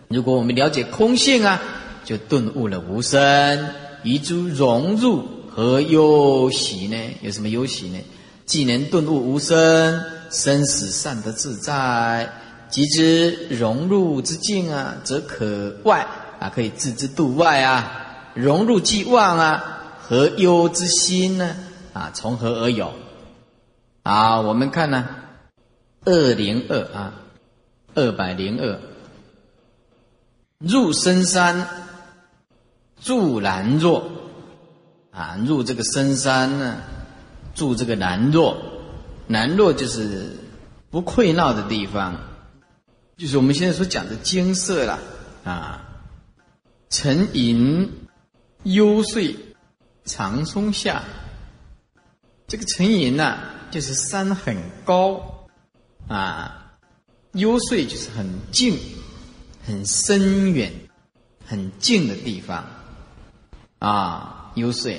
[0.09, 1.59] 如果我们了解空性啊，
[2.05, 3.67] 就顿悟了无生，
[4.03, 6.97] 于诸融入何忧喜呢？
[7.23, 7.99] 有什么忧喜呢？
[8.45, 12.31] 既能顿悟无生，生死善得自在，
[12.69, 16.07] 即知融入之境啊，则可外
[16.39, 18.01] 啊，可以置之度外啊。
[18.35, 19.82] 融入即忘啊，
[20.13, 21.57] 何忧之心呢？
[21.95, 22.93] 啊，从何而有？
[24.03, 25.09] 啊，我们看呢，
[26.05, 27.15] 二零二啊，
[27.95, 28.79] 二百零二。
[30.59, 31.67] 入深山，
[33.01, 34.11] 住兰若，
[35.13, 36.83] 啊，入这个深山呢，
[37.55, 38.59] 住这个兰若，
[39.29, 40.37] 兰若就是
[40.91, 42.21] 不愧闹的地方，
[43.17, 44.99] 就是我们现在所讲的精色了，
[45.43, 45.89] 啊，
[46.91, 47.91] 沉吟
[48.65, 49.37] 幽邃，
[50.05, 51.03] 长松下，
[52.47, 53.39] 这个沉吟呐，
[53.71, 55.49] 就是山很高，
[56.09, 56.75] 啊，
[57.33, 58.79] 幽邃就是很静。
[59.65, 60.73] 很深远、
[61.47, 62.67] 很静的地方，
[63.79, 64.99] 啊，幽邃，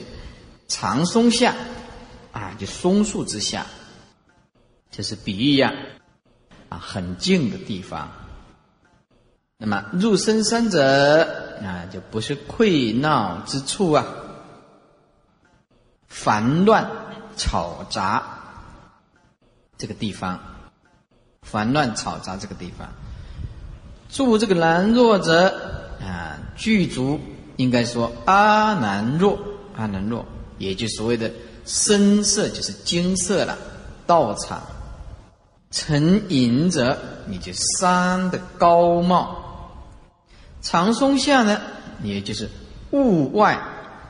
[0.70, 1.54] 长松下，
[2.32, 3.66] 啊，就松树之下，
[4.90, 5.70] 就是比喻呀，
[6.70, 8.10] 啊，很静的地方。
[9.58, 14.06] 那么入深山者，啊，就不是溃闹之处啊，
[16.14, 16.88] 烦乱
[17.36, 18.24] 吵杂
[19.80, 20.40] 这个地方，
[21.42, 22.88] 烦乱吵杂这个地方。
[24.10, 25.48] 住这个难若者
[26.00, 27.20] 啊，具足
[27.56, 29.40] 应该说阿难若，
[29.76, 30.24] 阿难若，
[30.60, 31.32] 也就所谓的
[31.66, 33.58] 深色，就是金色了。
[34.06, 34.62] 道场
[35.72, 36.96] 沉隐者，
[37.26, 39.36] 你就山的高貌；
[40.62, 41.60] 长松下呢，
[42.04, 42.48] 也就是
[42.92, 43.60] 物外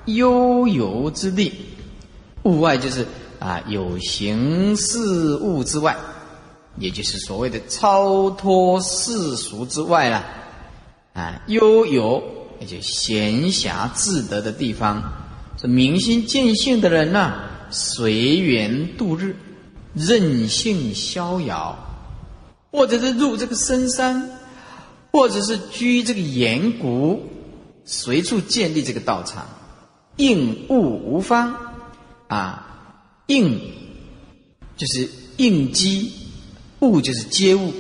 [0.06, 1.70] 悠游之地。
[2.44, 3.06] 物外就是
[3.40, 5.96] 啊，有形事物之外。
[6.80, 10.26] 也就是所谓的超脱世俗之外了，
[11.14, 12.24] 啊，悠游
[12.60, 15.04] 也就闲暇自得的地方，
[15.62, 17.36] 是明心见性的人呐，
[17.70, 19.36] 随缘度日，
[19.94, 21.78] 任性逍遥，
[22.72, 24.32] 或者是入这个深山，
[25.12, 27.22] 或者是居这个岩谷，
[27.86, 29.46] 随处建立这个道场，
[30.16, 31.56] 应物无方，
[32.34, 32.68] 啊，
[33.28, 33.60] 应
[34.76, 36.12] 就是应机。
[36.80, 37.72] 物就是接物，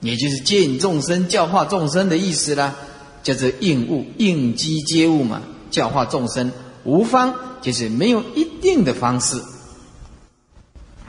[0.00, 2.74] 也就是接引众生、教化众生的意思啦，
[3.22, 5.40] 叫做应物、应机接物嘛。
[5.70, 6.50] 教化众生
[6.82, 7.32] 无方，
[7.62, 9.40] 就是没有一定的方式，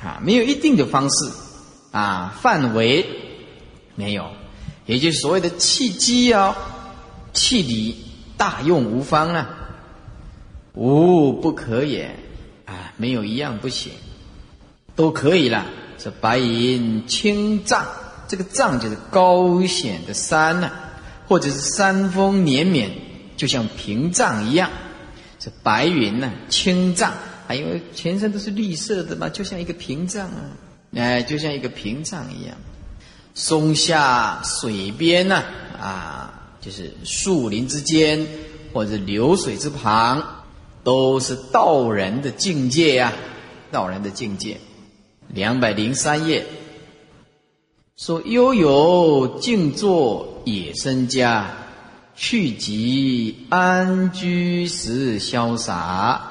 [0.04, 1.32] 啊，没有一定的方式，
[1.90, 3.04] 啊，范围
[3.96, 4.30] 没有，
[4.86, 6.54] 也就是所谓的契机哦，
[7.34, 7.96] 气理
[8.38, 9.57] 大用无方啊，
[10.78, 12.16] 无不可也，
[12.66, 13.92] 啊，没有一样不行，
[14.96, 15.66] 都可以了。
[15.98, 17.84] 是白云青藏，
[18.28, 20.70] 这个藏就是高险的山呐，
[21.28, 22.92] 或者是山峰连绵，
[23.36, 24.70] 就像屏障一样。
[25.40, 27.12] 是白云呐，青藏，
[27.48, 30.54] 还因为全身都是绿色的嘛，就像一个屏障啊，
[30.94, 32.56] 哎，就像一个屏障一样。
[33.34, 35.44] 松下水边呐，
[35.80, 38.24] 啊，就是树林之间
[38.72, 40.37] 或者流水之旁，
[40.88, 43.12] 都是道人的境界呀，
[43.74, 44.58] 道人的境界。
[45.28, 46.46] 两百零三页
[47.98, 51.48] 说：“悠游静坐野生家，
[52.16, 56.22] 去即安居时潇洒。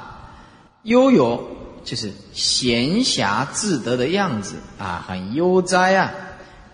[0.85, 1.47] 悠游
[1.85, 6.15] 就是闲暇自得的样子啊，很悠哉啊。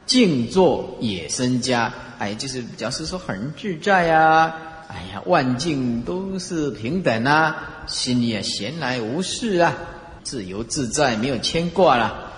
[0.07, 4.55] 静坐野生家，哎，就是表示说很自在呀。
[4.93, 9.75] 哎呀，万境都是平等啊，心里啊闲来无事啊。”
[10.23, 12.31] 自由自在，没有牵挂了。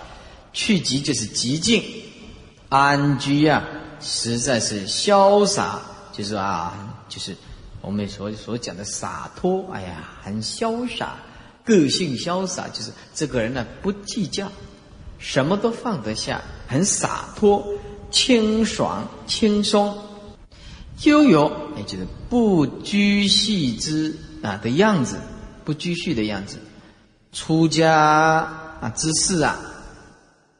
[0.53, 1.83] 去极就是极静，
[2.67, 3.63] 安居啊，
[4.01, 5.79] 实在是潇洒，
[6.11, 7.35] 就是啊，就是
[7.81, 9.69] 我们所所讲的洒脱。
[9.71, 11.17] 哎呀，很潇洒，
[11.63, 14.51] 个性潇洒，就是这个人呢不计较，
[15.19, 17.63] 什么都放得下，很洒脱、
[18.09, 19.95] 清爽、轻松、
[21.03, 21.45] 悠游，
[21.77, 25.15] 哎就是不拘细之啊的样子，
[25.63, 26.57] 不拘束的样子。
[27.31, 29.57] 出家啊之事啊，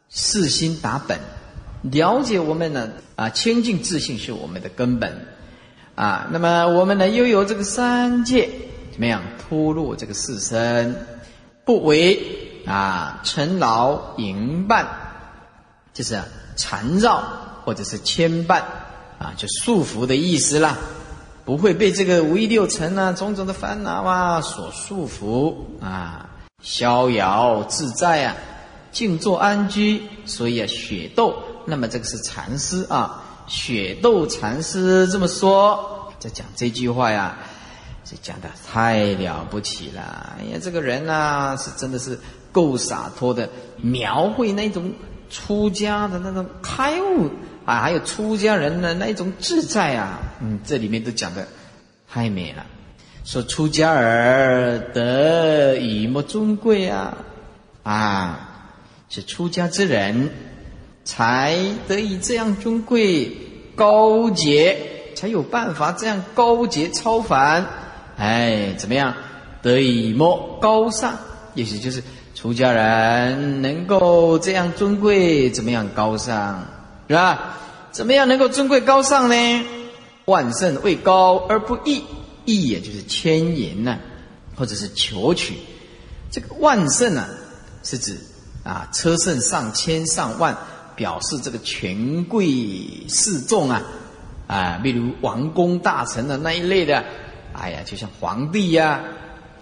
[0.09, 1.19] 四心达本，
[1.81, 5.27] 了解我们呢啊，清净自信是我们的根本
[5.95, 6.29] 啊。
[6.31, 8.49] 那么我们呢，又有这个三界，
[8.93, 10.95] 怎么样脱入这个四身，
[11.65, 14.87] 不为啊尘劳营伴，
[15.93, 16.21] 就是
[16.55, 17.21] 缠绕
[17.65, 18.61] 或者是牵绊
[19.19, 20.77] 啊，就束缚的意思啦。
[21.45, 26.29] 不会被这个五欲六尘啊种种的烦恼啊所束缚啊。
[26.61, 28.35] 逍遥自在啊，
[28.91, 31.35] 静坐安居，所以啊，雪窦，
[31.65, 37.37] 那么这个是禅师啊，雪窦禅师这么说，在讲这句话呀，
[38.03, 40.35] 这讲的太了不起了。
[40.39, 42.19] 哎呀，这个人呐，是真的是
[42.51, 44.91] 够洒脱的，描绘那种
[45.29, 47.29] 出家的那种开悟
[47.65, 51.47] 啊，还有出家人的那种自在啊，嗯，这里面都讲的
[52.07, 52.65] 太美了。
[53.23, 57.17] 说出家儿得以莫尊贵啊，
[57.81, 58.69] 啊，
[59.09, 60.29] 是出家之人
[61.03, 61.57] 才
[61.87, 63.35] 得以这样尊贵
[63.75, 64.77] 高洁，
[65.15, 67.65] 才有办法这样高洁超凡。
[68.15, 69.15] 哎，怎么样
[69.63, 71.15] 得以莫高尚？
[71.55, 72.03] 意思就是
[72.35, 76.63] 出家人能够这样尊贵，怎么样高尚？
[77.07, 77.57] 是吧？
[77.91, 79.65] 怎么样能够尊贵高尚呢？
[80.25, 82.03] 万圣位高而不易。
[82.45, 83.97] 易也就是千言呢，
[84.55, 85.55] 或者是求取。
[86.29, 87.27] 这个万圣啊，
[87.83, 88.17] 是指
[88.63, 90.55] 啊车胜上千上万，
[90.95, 92.47] 表示这个权贵
[93.07, 93.81] 示众啊
[94.45, 97.03] 啊，例如王公大臣的那一类的，
[97.53, 99.01] 哎呀，就像皇帝呀，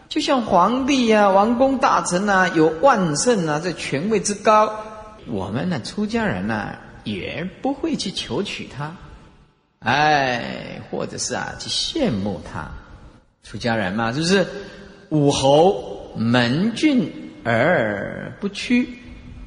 [0.09, 4.73] 就像皇帝呀，王公大臣呐，有万圣啊，这权位之高，
[5.27, 6.71] 我们呢出家人呢
[7.03, 8.95] 也不会去求取他。
[9.79, 12.71] 哎，或者是啊，去羡慕他，
[13.43, 14.47] 出家人嘛，就是
[15.09, 17.11] 武侯门郡
[17.43, 18.87] 而不屈，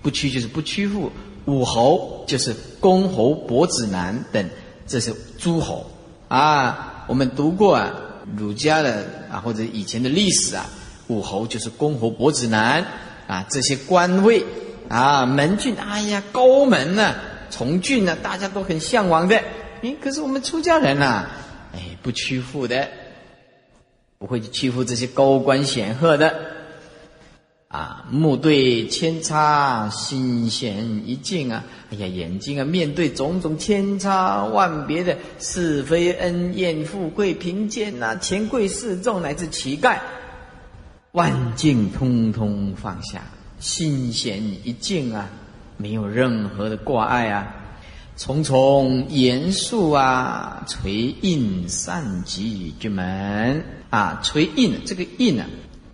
[0.02, 1.10] 不屈就是不屈服。
[1.46, 4.50] 武侯就是公侯伯子男等，
[4.86, 5.90] 这是诸侯
[6.28, 7.04] 啊。
[7.06, 7.94] 我们读过啊，
[8.36, 10.66] 儒家的啊，或者以前的历史啊，
[11.06, 12.84] 武侯就是公侯伯子男
[13.28, 14.44] 啊，这些官位
[14.88, 17.14] 啊，门郡，哎呀，高门呢，
[17.56, 19.40] 从俊呢，大家都很向往的。
[19.82, 21.26] 哎，可是我们出家人呐，
[21.72, 22.86] 哎，不屈服的，
[24.18, 26.34] 不会去欺负这些高官显赫的，
[27.68, 39.98] 啊，目对千差，心弦一静啊，哎呀，眼睛啊，面对种种千差万别的是非恩怨、富贵贫贱呐，权贵势众乃至乞丐，
[41.12, 43.22] 万境通通放下，
[43.58, 45.30] 心弦一静啊，
[45.76, 47.54] 没有任何的挂碍啊。
[48.16, 55.44] 重重严肃啊，垂印善集之门啊，垂印这个印呢，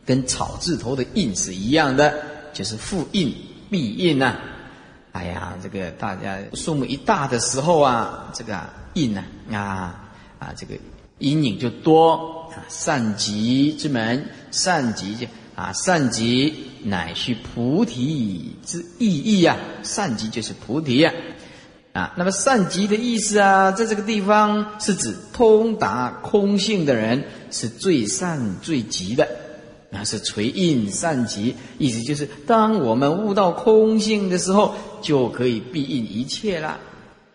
[0.07, 2.15] 跟草字头的印是一样的，
[2.53, 3.35] 就是复印、
[3.69, 4.37] 必印呐。
[5.11, 8.57] 哎呀，这个大家数目一大的时候啊，这个
[8.95, 10.09] 印呢啊
[10.39, 10.77] 啊，这个
[11.19, 12.63] 阴影就多啊。
[12.69, 21.13] 善集之门，善集就啊，善集乃是菩提之意义啊，善集就是菩提呀。
[21.93, 29.29] 啊，那么善极的意思啊，在这个地方是指通达空性的人是最善最极的，
[29.91, 36.79] 那是垂印善极，意思就是当我们悟到空性的时候，就可以必应一切了。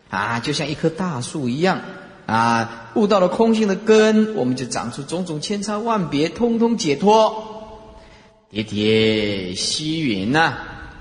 [0.09, 1.80] 啊，就像一棵大树一样，
[2.26, 7.53] 啊，悟到了空性的根，我们就长出种种千差万别，通通解脱。
[8.49, 10.53] 叠叠溪云呐，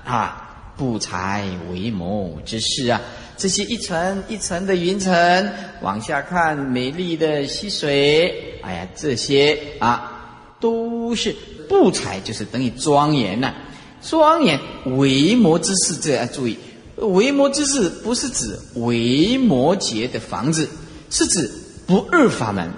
[0.03, 2.99] 啊，不才为谋之事啊。
[3.37, 5.49] 这些一层一层的云层，
[5.81, 11.33] 往下看，美丽的溪水，哎呀，这些啊，都是
[11.69, 13.53] 不才，就是等于庄严呐。
[14.01, 14.59] 庄严
[14.97, 16.57] 为魔之事，这要注意。
[16.97, 20.67] 为魔之事不是指为魔劫的房子，
[21.09, 21.49] 是指
[21.85, 22.69] 不二法门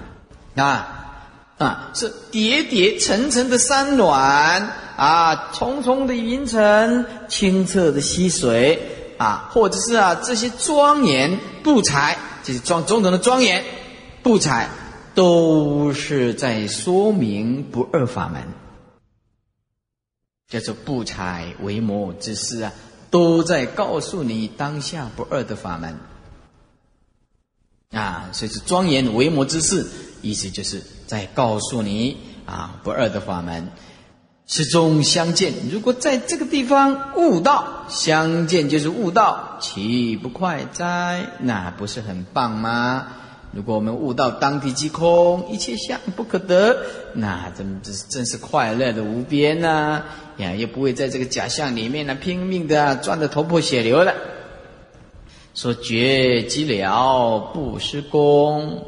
[0.56, 0.99] 啊
[1.60, 8.82] 啊，是叠叠层层的山峦啊，重重的云层，清澈的溪水
[9.18, 13.64] 啊，或者是啊这些庄严布材，这些庄种种的庄严
[14.24, 14.70] 布材，
[15.14, 18.42] 都是在说明不二法门，
[20.48, 22.72] 叫做布材为魔之事啊。
[23.12, 25.98] 都在告诉你当下不二的法门
[27.92, 29.88] 啊，所以是庄严为魔之事，
[30.22, 33.68] 意思就是在告诉你啊不二的法门，
[34.48, 35.54] 始终相见。
[35.72, 41.26] 如果在这个地方悟道，相见就是悟道，岂不快哉？
[41.40, 43.08] 那不是很棒吗？
[43.52, 46.78] 如果我们悟到当体即空，一切相不可得，
[47.14, 50.04] 那真真是真是快乐的无边呐！
[50.38, 54.14] 呀，又不会在这个假象里面呢，拼命的钻得头破血流了。
[55.56, 58.86] 说觉即了不施功，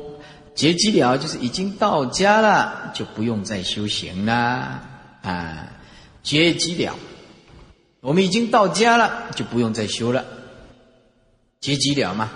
[0.55, 4.81] 觉寂了就是已经到家了，就不用再修行了
[5.21, 5.67] 啊。
[6.23, 6.93] 觉寂了，
[8.01, 10.23] 我们已经到家了，就不用再修了。
[11.61, 12.29] 觉寂了嘛，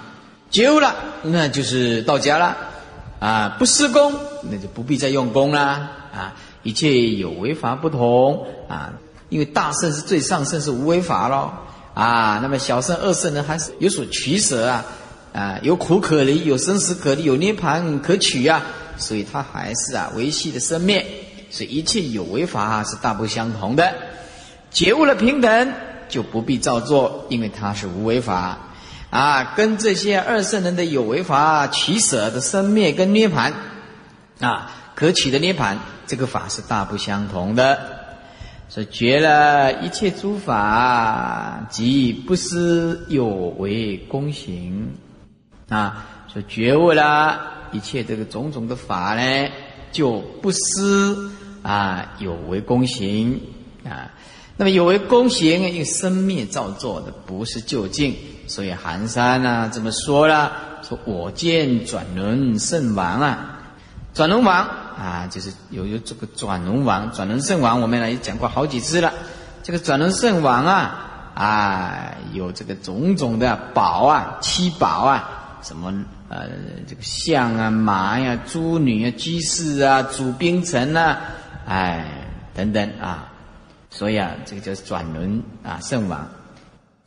[0.49, 2.55] 觉悟了，那就是到家了
[3.19, 3.55] 啊。
[3.59, 4.13] 不施功，
[4.49, 6.35] 那就不必再用功啦啊。
[6.63, 8.93] 一切有为法不同啊。
[9.29, 11.53] 因为大圣是最上圣，是无为法咯。
[11.95, 14.85] 啊，那么小圣、二圣呢，还是有所取舍啊，
[15.35, 18.63] 啊，有苦可离，有生死可离，有涅盘可取啊，
[18.95, 21.05] 所以它还是啊维系的生灭，
[21.49, 23.93] 所以一切有为法是大不相同的。
[24.71, 25.73] 觉悟了平等，
[26.07, 28.59] 就不必造作，因为它是无为法
[29.09, 33.53] 啊，跟这些二圣人的有为法取舍的生灭跟涅盘
[34.39, 37.77] 啊可取的涅盘，这个法是大不相同的。
[38.69, 44.95] 所以觉了一切诸法，即不思有为功行
[45.69, 46.05] 啊！
[46.31, 47.39] 说觉悟了
[47.71, 49.49] 一切这个种种的法呢，
[49.91, 51.31] 就不思
[51.63, 53.41] 啊有为功行
[53.85, 54.11] 啊。
[54.57, 58.15] 那么有为功行，因为生灭造作的，不是究竟。
[58.47, 60.51] 所以寒山呢这么说了：
[60.81, 63.59] 说我见转轮圣王啊，
[64.13, 64.67] 转轮王。
[64.95, 69.11] 啊，就是有有这个转轮王、转轮圣王，我们来讲过好几次了。
[69.61, 75.34] 这个转轮圣王啊，啊，有这个种种的宝啊、七宝啊，
[75.65, 75.91] 什么
[76.29, 76.47] 呃，
[76.87, 81.19] 这个象啊、马呀、猪女啊、居士啊、主兵臣啊，
[81.67, 82.05] 哎，
[82.53, 83.31] 等等啊。
[83.89, 86.27] 所以啊，这个叫转轮啊圣王。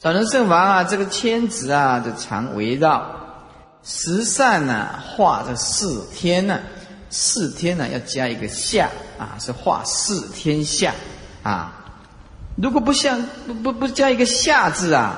[0.01, 3.09] 转轮圣王啊，这个千子啊，就常围绕
[3.85, 6.59] 十善呢，化这四天呢。
[7.11, 10.93] 四天呢，要加一个下啊，是画四天下
[11.45, 11.73] 啊。
[12.57, 15.17] 如果不像不不不加一个下字啊，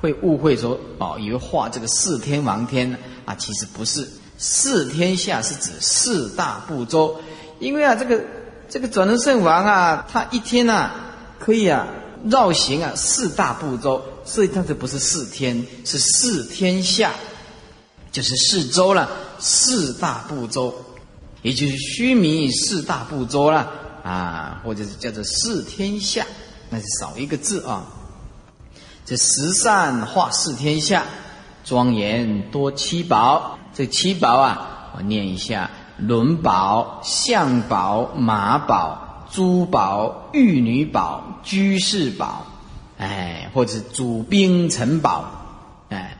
[0.00, 4.08] 会误会说哦，以为画这个四天王天啊，其实不是。
[4.38, 7.18] 四天下是指四大部洲，
[7.58, 8.22] 因为啊，这个
[8.68, 10.94] 这个转轮圣王啊，他一天啊
[11.38, 11.88] 可以啊
[12.24, 17.12] 绕行啊四大部洲，所以他这不是四天，是四天下，
[18.12, 20.74] 就是四周了，四大部洲。
[21.42, 23.72] 也就是须弥四大部洲了
[24.02, 26.26] 啊，或者是叫做四天下，
[26.68, 27.86] 那是少一个字啊。
[29.06, 31.04] 这十善化世天下，
[31.64, 33.56] 庄严多七宝。
[33.72, 42.46] 这七宝啊，我念一下：轮宝、象宝、马宝、珠宝、玉女宝、居士宝，
[42.98, 45.24] 哎，或者主兵城堡，
[45.90, 46.18] 哎，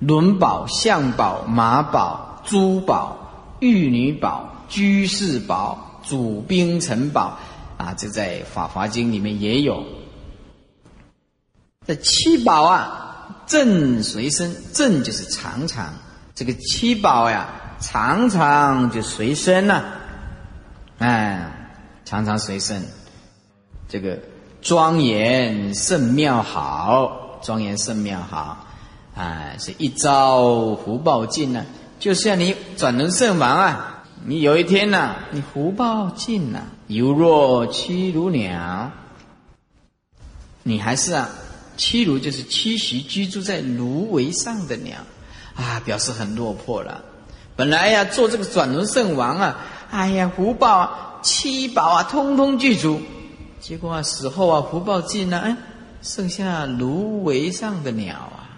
[0.00, 3.16] 轮宝、象宝、马宝、珠宝、
[3.60, 4.50] 玉女宝。
[4.66, 7.38] 居士宝、主兵城堡
[7.76, 9.84] 啊，这在《法华经》里面也有。
[11.86, 15.92] 这七宝啊，正随身，正就是常常。
[16.34, 17.48] 这个七宝呀，
[17.80, 19.82] 常常就随身呐，
[20.98, 21.70] 哎，
[22.04, 22.82] 常常随身。
[23.88, 24.18] 这个
[24.62, 28.66] 庄严圣妙好，庄严圣妙好，
[29.14, 31.64] 哎，是一朝福报尽呢。
[32.00, 33.90] 就像你转轮圣王啊。
[34.26, 38.90] 你有一天呢，你福报尽了，犹若栖如鸟，
[40.62, 41.28] 你还是啊，
[41.76, 44.98] 栖如就是栖息居住在芦苇上的鸟，
[45.54, 47.04] 啊，表示很落魄了。
[47.56, 49.58] 本来呀，做这个转轮圣王啊，
[49.90, 53.00] 哎呀，福报啊、七宝啊，通通具足。
[53.60, 55.56] 结果啊，死后啊，福报尽了，哎，
[56.02, 58.50] 剩下芦苇上的鸟啊，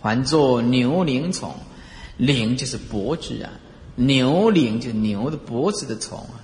[0.00, 1.54] 还作牛铃虫，
[2.16, 3.50] 铃就是脖子啊，
[3.94, 6.41] 牛铃就牛的脖子的虫啊。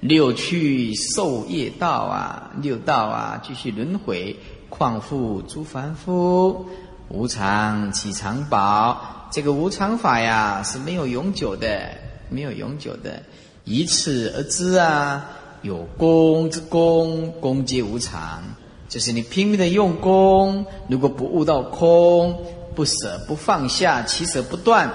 [0.00, 4.36] 六去受业道啊，六道啊，继续轮回，
[4.68, 6.66] 况复诸凡夫，
[7.08, 9.28] 无常岂常保？
[9.32, 11.90] 这个无常法呀是没有永久的，
[12.30, 13.22] 没有永久的。
[13.64, 15.30] 以此而知啊，
[15.62, 18.42] 有功之功，功皆无常。
[18.88, 22.40] 就是你拼命的用功，如果不悟到空，
[22.74, 24.90] 不舍不放下，起舍不断，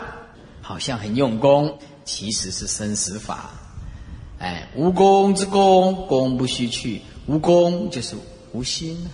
[0.62, 3.52] 好像很用功，其实是生死法。
[4.44, 7.00] 哎，无功之功，功不虚去。
[7.28, 8.14] 无功就是
[8.52, 9.08] 无心，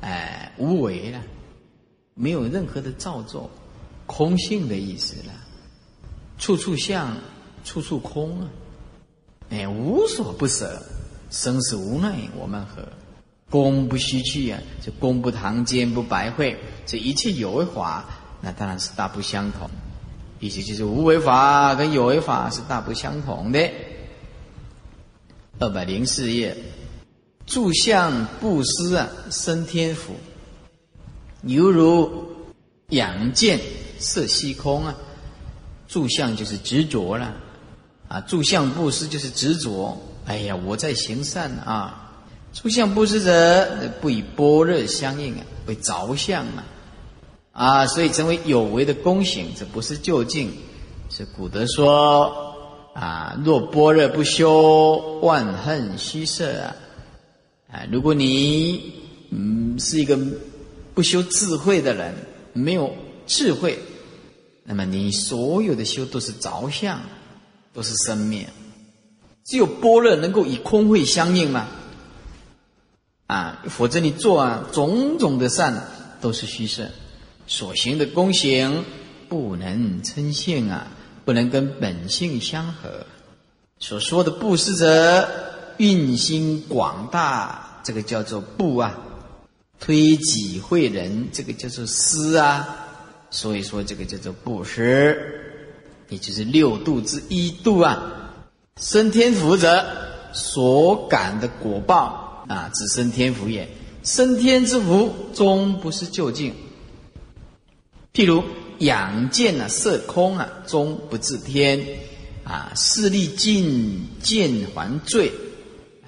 [0.00, 1.20] 哎，无为了，
[2.14, 3.50] 没有任何的造作。
[4.06, 5.32] 空性的意思了，
[6.38, 7.16] 处处相，
[7.64, 8.48] 处处空啊！
[9.50, 10.80] 哎，无所不舍，
[11.32, 12.86] 生死无奈，我们何？
[13.50, 14.60] 功不虚去啊！
[14.80, 18.04] 这功不堂间不白费，这一切有为法，
[18.40, 19.68] 那当然是大不相同。
[20.38, 23.58] 意思就是无为法跟有为法是大不相同的。
[25.58, 26.56] 二百零四页，
[27.46, 30.14] 住相布施啊，生天福，
[31.42, 32.26] 犹如
[32.90, 33.60] 养剑。
[33.96, 34.94] 色虚空啊，
[35.88, 37.32] 住相就是执着了
[38.08, 39.96] 啊，住相布施就是执着。
[40.26, 42.12] 哎呀，我在行善啊，
[42.52, 46.64] 住相布施者不以般若相应啊，为着相啊
[47.52, 50.52] 啊，所以成为有为的功行，这不是就近。
[51.08, 52.53] 是古德说
[52.94, 56.76] 啊，若般若不修，万恨虚设啊。
[57.70, 58.92] 啊，如果你
[59.30, 60.16] 嗯是一个
[60.94, 62.14] 不修智慧的人，
[62.52, 62.94] 没有
[63.26, 63.78] 智慧。
[64.62, 67.00] 那么你所有的修都是着相，
[67.72, 68.48] 都是生灭，
[69.44, 71.68] 只有般若能够与空慧相应吗？
[73.26, 75.88] 啊，否则你做啊种种的善
[76.20, 76.88] 都是虚设，
[77.46, 78.84] 所行的功行
[79.28, 80.88] 不能称性啊，
[81.24, 83.06] 不能跟本性相合。
[83.78, 85.28] 所说的布施者
[85.78, 88.92] 运心广大，这个叫做布啊；
[89.80, 92.76] 推己惠人，这个叫做施啊。
[93.30, 95.66] 所以说，这个叫做布施，
[96.08, 98.32] 也就是六度之一度啊。
[98.76, 99.84] 升天福者
[100.32, 103.68] 所感的果报啊，只升天福也。
[104.04, 106.54] 升天之福终不是究竟。
[108.12, 108.44] 譬如
[108.78, 111.86] 养剑啊，射空啊，终不至天
[112.44, 112.72] 啊。
[112.74, 115.32] 势力尽，剑还坠。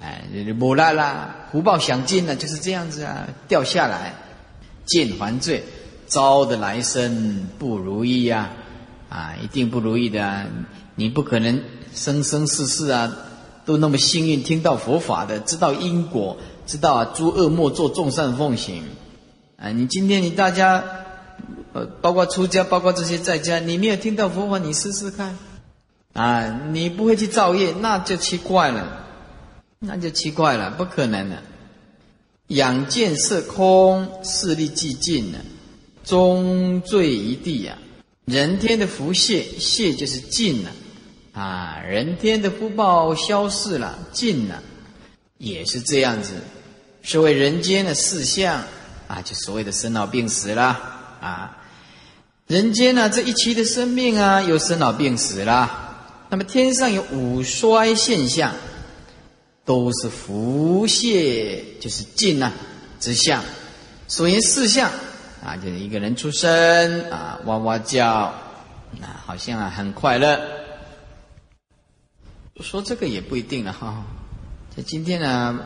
[0.01, 4.13] 哎，摩拉啦，福报享尽了，就是这样子啊，掉下来，
[4.85, 5.63] 剑还坠。
[6.07, 8.51] 招的来生不如意呀，
[9.09, 10.45] 啊，一定不如意的。
[10.95, 11.61] 你不可能
[11.93, 13.13] 生生世世啊，
[13.65, 18.83] 都那么幸运听到佛法的，知道因果，知道，诸恶莫作，众善奉行。
[19.57, 20.81] 啊，你今天你大家，
[22.01, 25.37] 包括出家，包括这些在家，你没有听到佛法，你试试看，
[26.13, 29.05] 啊，你不会去造业，那就奇怪了，
[29.79, 31.43] 那就奇怪了，不可能的。
[32.47, 35.39] 养见色空，势力寂尽了。
[36.05, 37.77] 终坠一地呀！
[38.23, 40.71] 人天的福谢，谢就是尽了
[41.33, 41.81] 啊！
[41.85, 44.63] 人天的福报消逝了，尽了，
[45.37, 46.35] 也是这样子。
[47.03, 48.63] 所谓人间的四相
[49.09, 50.79] 啊，就所谓的生老病死啦
[51.19, 51.56] 啊！
[52.47, 56.15] 人间呢，这一期的生命啊，有生老病死啦。
[56.29, 58.53] 那么天上有五衰现象，
[59.65, 62.53] 都是福谢，就是尽啊
[63.01, 63.43] 之相。
[64.07, 64.89] 所言四相。
[65.43, 68.07] 啊，就是一个人出生啊，哇哇叫，
[69.01, 70.39] 啊，好像啊很快乐。
[72.61, 74.03] 说这个也不一定了哈。
[74.75, 75.59] 这今天呢，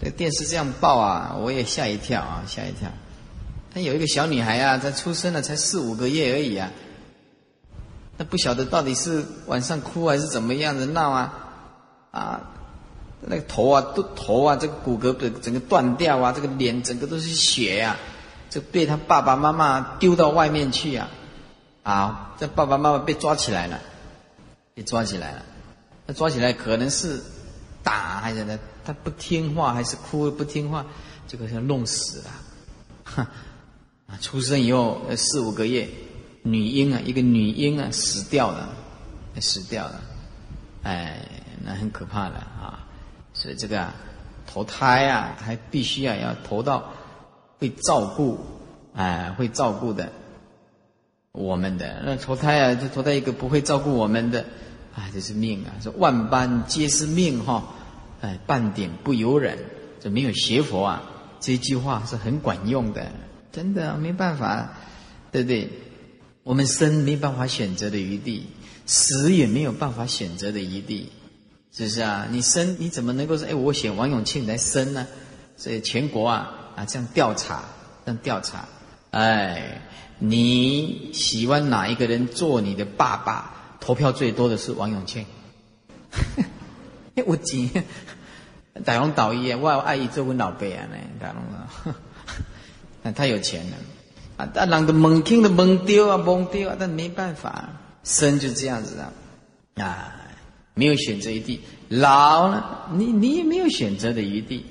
[0.00, 2.90] 这电视这样报啊，我也吓一跳啊，吓一跳。
[3.72, 6.70] 他有一个小女孩啊，才出生了才四五个月而已啊，
[8.16, 11.34] 那不晓得到底是晚上哭还是怎么样的闹啊，
[12.10, 12.40] 啊，
[13.20, 17.96] 那个头啊都头啊，这个骨骼的整个断掉啊，这个脸整个都是血呀。
[18.50, 21.10] 就被他爸爸妈妈丢到外面去呀，
[21.82, 23.78] 啊，这爸爸妈妈被抓起来了，
[24.72, 25.42] 被抓起来了，
[26.06, 27.22] 那抓起来可能是
[27.82, 28.58] 打还是呢？
[28.86, 30.86] 他不听话还是哭不听话，
[31.28, 32.30] 这个要弄死了，
[33.04, 33.30] 哈，
[34.08, 35.86] 啊，出生以后四五个月，
[36.42, 38.70] 女婴啊，一个女婴啊死掉了，
[39.38, 40.00] 死掉了，
[40.82, 41.28] 哎，
[41.62, 42.86] 那很可怕的啊。
[43.34, 43.94] 所以这个啊，
[44.46, 46.90] 投胎啊，还必须啊要投到
[47.58, 48.40] 会照顾，
[48.94, 50.10] 哎，会照顾的
[51.32, 52.02] 我们的。
[52.06, 54.46] 那投胎啊，就投胎一个不会照顾我们的，
[54.94, 55.76] 啊，这是命啊。
[55.82, 57.74] 说万般皆是命哈，
[58.22, 59.58] 哎，半点不由人。
[60.00, 61.02] 这没有邪佛啊，
[61.40, 63.10] 这句话是很管用的，
[63.52, 64.70] 真的没办法，
[65.32, 65.68] 对不对？
[66.42, 68.46] 我们生没办法选择的余地，
[68.86, 71.12] 死也没有办法选择的余地。
[71.70, 72.26] 是不是啊？
[72.30, 73.46] 你生你怎么能够说？
[73.46, 75.06] 哎，我选王永庆来生呢？
[75.56, 77.64] 所以全国啊啊这样调查，
[78.04, 78.66] 这样调查，
[79.10, 79.82] 哎，
[80.18, 83.76] 你喜欢哪一个人做你的爸爸？
[83.80, 85.26] 投票最多的是王永庆。
[87.14, 87.70] 哎， 我急，
[88.84, 91.70] 大龙导医啊，我爱意做我老辈啊呢，大龙啊，
[93.12, 93.76] 太有钱了。
[94.36, 97.70] 啊，但人的蒙听的蒙丢啊，蒙丢啊，但没办法，
[98.04, 99.12] 生就这样子啊，
[99.82, 100.14] 啊。
[100.74, 104.62] 没有选择余地，老了，你你也没有选择的余地；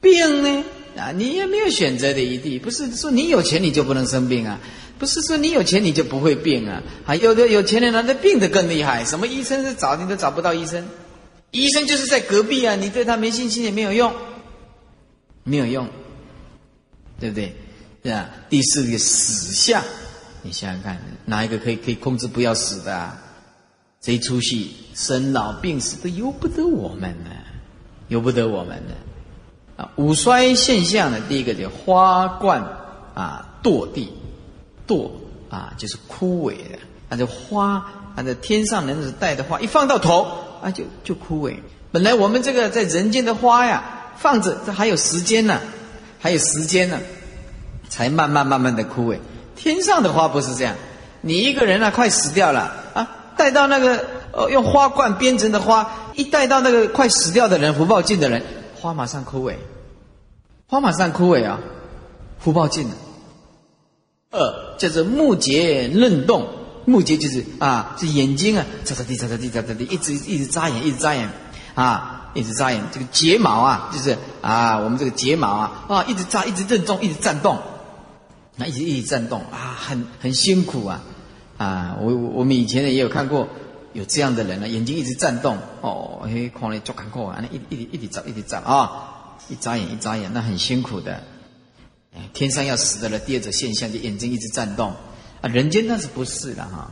[0.00, 0.64] 病呢，
[0.96, 2.58] 啊，你也没有选择的余地。
[2.58, 4.58] 不是说你有钱你就不能生病啊，
[4.98, 6.82] 不是说你有钱你就不会病啊。
[7.04, 10.84] 还有的有钱人呢，他病得更厉害，什么医生是找你都找不到医生，
[11.52, 14.12] 医生就是在隔壁啊，你对他没信心也没有用，
[15.44, 15.88] 没有用，
[17.18, 17.54] 对不对？
[18.02, 18.28] 对啊。
[18.48, 19.82] 第四个死相，
[20.42, 22.94] 你想想看，哪一个可以可以控制不要死的？
[22.94, 23.18] 啊？
[24.00, 27.30] 这一出戏，生老病死都由不得我们呢，
[28.06, 28.94] 由不得我们呢。
[29.76, 32.64] 啊，五衰现象呢，第一个叫花冠
[33.14, 34.12] 啊堕地，
[34.86, 35.10] 堕
[35.50, 40.26] 啊就是枯萎的，那就花，那这天上人子带的花，一放到头
[40.62, 41.56] 啊就就枯萎。
[41.90, 45.60] 本来我们这个在人间的花呀，放着这还有时间呢，
[46.18, 46.98] 还有时间呢，
[47.88, 49.18] 才慢慢慢慢的枯萎。
[49.56, 50.74] 天上的花不是这样，
[51.20, 53.14] 你一个人啊快死掉了啊。
[53.36, 58.42] 带到那个呃用花冠编成的花，一带到那个快死掉的人福报尽的人，
[58.74, 59.54] 花马上枯萎，
[60.66, 61.60] 花马上枯萎啊，
[62.40, 62.94] 福报尽了。
[64.32, 66.48] 二叫做目结韧动，
[66.84, 71.30] 目结就是啊，这眼睛啊，眨眨地眨眨地眨眨地，一直一直眨眼，一直眨眼
[71.76, 72.82] 啊，一直眨眼。
[72.92, 77.58] 这个睫毛啊，就是啊，我们这个睫毛啊啊，一直眨，一直震动，一直颤动，
[78.56, 81.02] 那一直一直颤动啊，很很辛苦啊。
[81.56, 83.48] 啊，我我们以前呢也有看过
[83.92, 91.22] 有这样的人呢，眼睛一直颤动，哦，嘿，看了就看过啊，那一一一直眨一直眨啊，一眨眼一眨眼，那很辛苦的。
[92.14, 94.92] 哎，天上要死的了，第二种现象就眼睛一直颤动
[95.42, 96.90] 啊，人间那是不是的哈？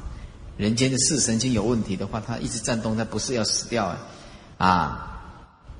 [0.57, 3.99] 人间的视神经有问题的话，他一直颤动，他不是要死掉啊。
[4.59, 5.16] 啊，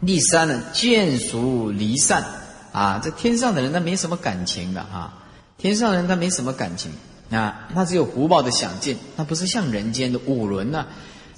[0.05, 2.25] 第三呢，见熟离散
[2.73, 5.15] 啊，这天上的人他没什么感情的哈，
[5.57, 6.91] 天上人他没什么感情。
[7.29, 10.87] 啊，他只有福报的享尽，他不是像人间的五轮呐。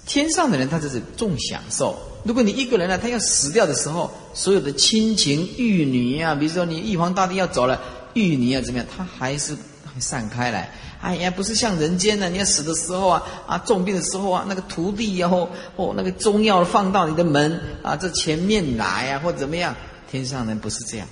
[0.04, 1.98] 天上的人他就是重享受。
[2.24, 7.80] 如果你一个人呢，他要死掉的时候，所有的亲情、玉女啊，比如说你玉皇大帝要走了，
[8.12, 10.70] 玉女啊怎么样，他还是会散开来。
[11.01, 19.74] 哎呀，不是像人间呢，你要死的时候啊，啊重病的时候啊，那个徒弟然后哦那个中药放到你的门啊这前面来啊，或怎么样，
[20.11, 21.07] 天上人不是这样。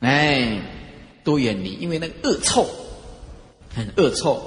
[0.00, 0.62] 哎，
[1.24, 2.68] 都远离，因为那个恶臭。
[3.74, 4.42] 很恶臭，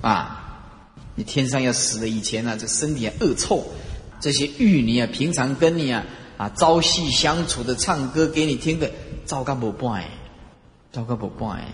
[0.00, 0.64] 啊！
[1.14, 3.64] 你天上要死了以前呢，这身体恶臭。
[4.18, 6.04] 这些玉女啊，平常跟你啊
[6.38, 8.90] 啊朝夕相处的，唱歌给你听的，
[9.26, 10.10] 糟糕不败，
[10.90, 11.66] 糟糕不败。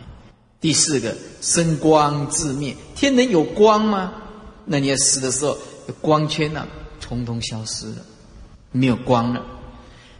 [0.65, 4.15] 第四个，生光自灭，天人有光吗？
[4.65, 5.59] 那你要死的时候，
[6.01, 6.67] 光圈呢，
[7.03, 7.97] 通通消失了，
[8.73, 9.43] 没有光了。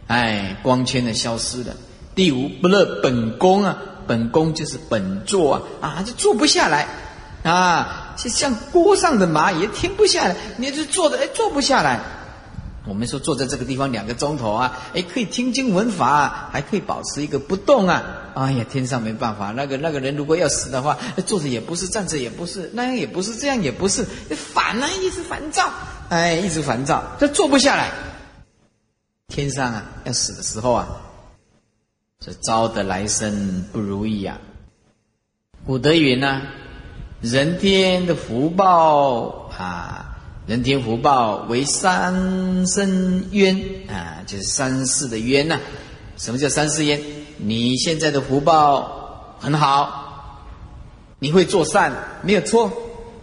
[0.05, 1.75] 哎，光圈呢消失了。
[2.13, 3.75] 第五，不乐本宫啊。
[4.05, 6.87] 本宫就是本座啊，啊，就坐不下来，
[7.41, 10.35] 啊，就像锅上的蚂蚁，停不下来。
[10.57, 11.99] 你就坐着，哎，坐不下来。
[12.87, 18.03] 我们说坐在这个地方两个钟头啊，哎，可以听经闻法，还可以保持一个不动啊。
[18.35, 25.69] 哎呀，天上没办法，那个那个人如果要死的话，坐着也不是，站着也不是，那样也不是，这样也不是，烦啊，一直烦躁，
[26.09, 27.91] 哎，一直烦躁，这坐不下来。
[29.27, 30.87] 天上啊，要死的时候啊。
[32.17, 34.39] 这招得来生不如意啊！
[35.63, 36.41] 古德云呢，
[37.21, 40.04] 人天的福报啊，
[40.47, 45.59] 人天福报为三生冤啊，就是三世的冤呐。
[46.17, 47.01] 什么叫三世冤？
[47.37, 50.43] 你现在的福报很好，
[51.17, 51.91] 你会做善，
[52.21, 52.71] 没有错，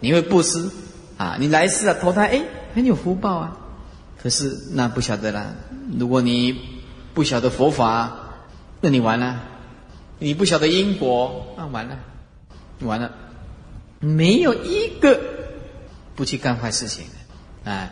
[0.00, 0.68] 你会布施
[1.16, 2.42] 啊，你来世啊投胎，哎，
[2.74, 3.56] 很有福报啊。
[4.20, 5.54] 可是那不晓得了，
[5.98, 6.58] 如果你
[7.14, 8.18] 不晓得佛法。
[8.84, 9.40] 那你完了，
[10.18, 11.96] 你不晓得因果，那完了，
[12.80, 13.12] 完了，
[14.00, 15.20] 没有一个
[16.14, 17.04] 不去干坏事情，
[17.64, 17.90] 啊，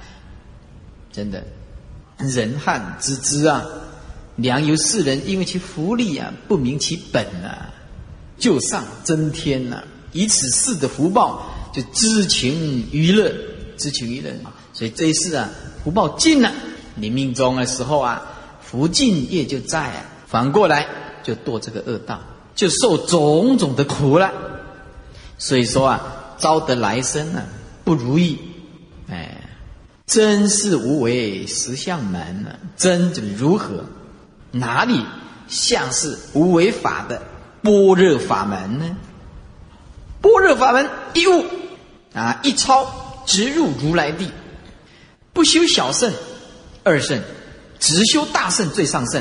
[1.12, 1.42] 真的，
[2.18, 3.64] 人汉之知啊，
[4.36, 7.70] 良由世人因为其福利啊，不明其本啊，
[8.38, 11.42] 就上增天呐，以此事的福报，
[11.72, 13.32] 就知情娱乐，
[13.76, 14.30] 知情娱乐，
[14.72, 15.48] 所以这一世啊，
[15.82, 16.52] 福报尽了，
[16.94, 18.22] 你命中的时候啊，
[18.60, 20.86] 福尽业就在啊，反过来
[21.22, 22.20] 就堕这个恶道，
[22.54, 24.30] 就受种种的苦了。
[25.38, 27.42] 所以说啊，招得来生呢
[27.90, 28.38] 不如意，
[29.10, 29.36] 哎，
[30.06, 32.50] 真是无为实相门呢？
[32.76, 33.84] 真就是如何？
[34.52, 35.04] 哪里
[35.48, 37.20] 像是无为法的
[37.62, 38.96] 般若法门呢？
[40.20, 41.44] 般若法门一悟
[42.14, 44.30] 啊，一超直入如来地，
[45.32, 46.12] 不修小圣、
[46.84, 47.20] 二圣，
[47.80, 49.20] 只修大圣最上圣，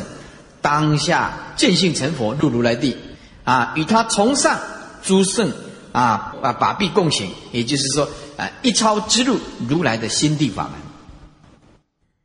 [0.62, 2.96] 当下见性成佛入如来地
[3.44, 4.60] 啊，与他从上
[5.02, 5.52] 诸圣。
[5.92, 8.08] 啊啊，把臂共行，也就是说，
[8.40, 9.38] 啊，一超之入
[9.68, 10.72] 如来的心地法门。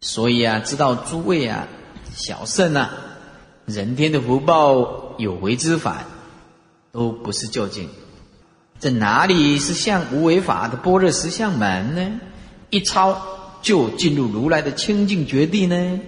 [0.00, 1.66] 所以啊，知道诸位啊，
[2.14, 2.90] 小圣啊，
[3.66, 6.04] 人天的福报有为之法，
[6.92, 7.88] 都不是究竟。
[8.78, 12.20] 这哪里是像无为法的般若实相门呢？
[12.70, 13.20] 一超
[13.62, 16.00] 就进入如来的清净绝地呢？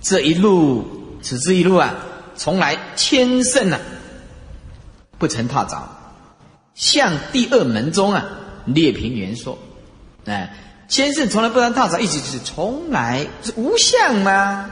[0.00, 0.84] 这一路，
[1.22, 1.94] 此之一路啊，
[2.34, 3.78] 从来千圣啊，
[5.18, 5.88] 不曾踏着。
[6.74, 8.26] 向第二门中啊，
[8.66, 9.58] 列平原说
[10.26, 10.54] ：“哎，
[10.88, 14.70] 先生从来不让踏着，意思就是从来是无相吗？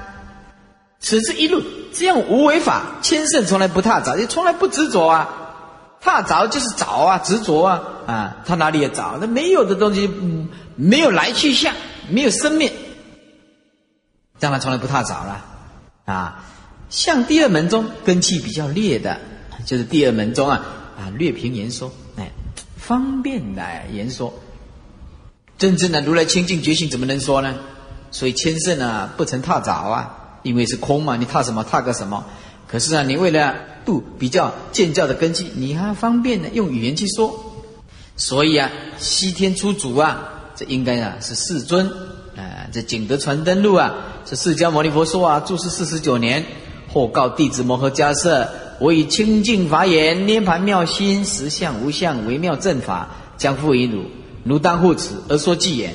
[0.98, 1.62] 此之一路，
[1.92, 5.28] 这样无为法，千圣从来不踏着，也从来不执着啊。
[6.00, 9.18] 踏着就是找啊，执着啊，啊，他哪里也找？
[9.20, 10.10] 那没有的东西，
[10.76, 11.74] 没有来去相，
[12.08, 12.72] 没有生命，
[14.38, 15.44] 当然从来不踏着了
[16.04, 16.44] 啊。
[16.88, 19.18] 像第二门中根气比较劣的，
[19.64, 22.30] 就是第二门中啊。”啊，略平言说，哎，
[22.92, 24.34] 方便来言说，
[25.56, 27.54] 真正的如来清净觉性怎么能说呢？
[28.10, 31.64] 所以千圣啊，不曾踏着啊，因为是空嘛，你踏什么？
[31.64, 32.22] 踏个什么？
[32.68, 33.54] 可是啊，你为了
[33.86, 37.62] 度比较见教的根基，你还方便呢，用语言去说。
[38.18, 41.86] 所以啊，西天出主啊，这应该啊是世尊
[42.36, 43.94] 啊，这景德传灯录啊，
[44.26, 46.44] 是释迦牟尼佛说啊，住世四十九年，
[46.92, 48.48] 后告弟子摩诃迦叶。
[48.78, 54.04] 我以清净法眼涅盘妙心实相无相微妙正法将复以汝，
[54.44, 55.94] 汝当护持而说偈言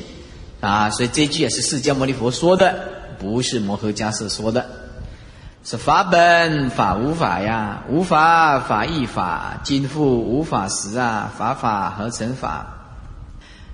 [0.62, 0.90] 啊！
[0.90, 2.76] 所以这句也是释迦牟尼佛说的，
[3.20, 4.66] 不是摩诃迦叶说的。
[5.64, 12.68] 是法本法无法呀，无法法亦法，今复无法时啊，法法合成法。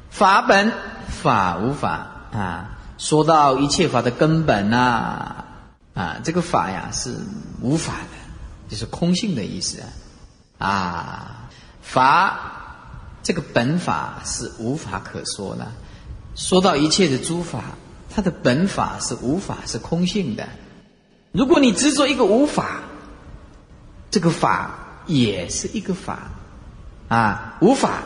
[0.09, 0.71] 法本
[1.07, 5.45] 法无法啊，说到一切法的根本呐
[5.93, 7.15] 啊，这个法呀是
[7.61, 8.12] 无法的。
[8.73, 9.83] 就是空性的意思
[10.57, 11.49] 啊，啊，
[11.83, 12.39] 法
[13.21, 15.71] 这个本法是无法可说的。
[16.35, 17.63] 说到一切的诸法，
[18.09, 20.49] 它的本法是无法，是空性的。
[21.31, 22.81] 如果你执着一个无法，
[24.09, 26.31] 这个法也是一个法
[27.09, 28.01] 啊，无法。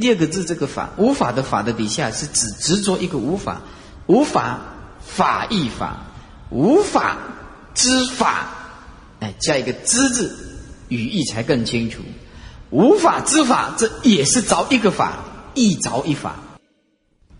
[0.00, 3.60] 第二个字这个法，无法的法的底下是指执着一个无法，
[4.08, 4.58] 无法
[4.98, 5.98] 法亦法，
[6.50, 7.16] 无法
[7.74, 8.56] 之法。
[9.20, 10.34] 哎，加一个“知”字，
[10.88, 12.00] 语义才更清楚。
[12.70, 15.18] 无法之法，这也是着一个法，
[15.54, 16.36] 一着一法。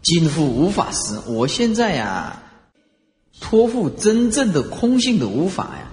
[0.02, 2.42] 今复无法时，我现在呀，
[3.40, 5.86] 托付真正的空性的无法呀。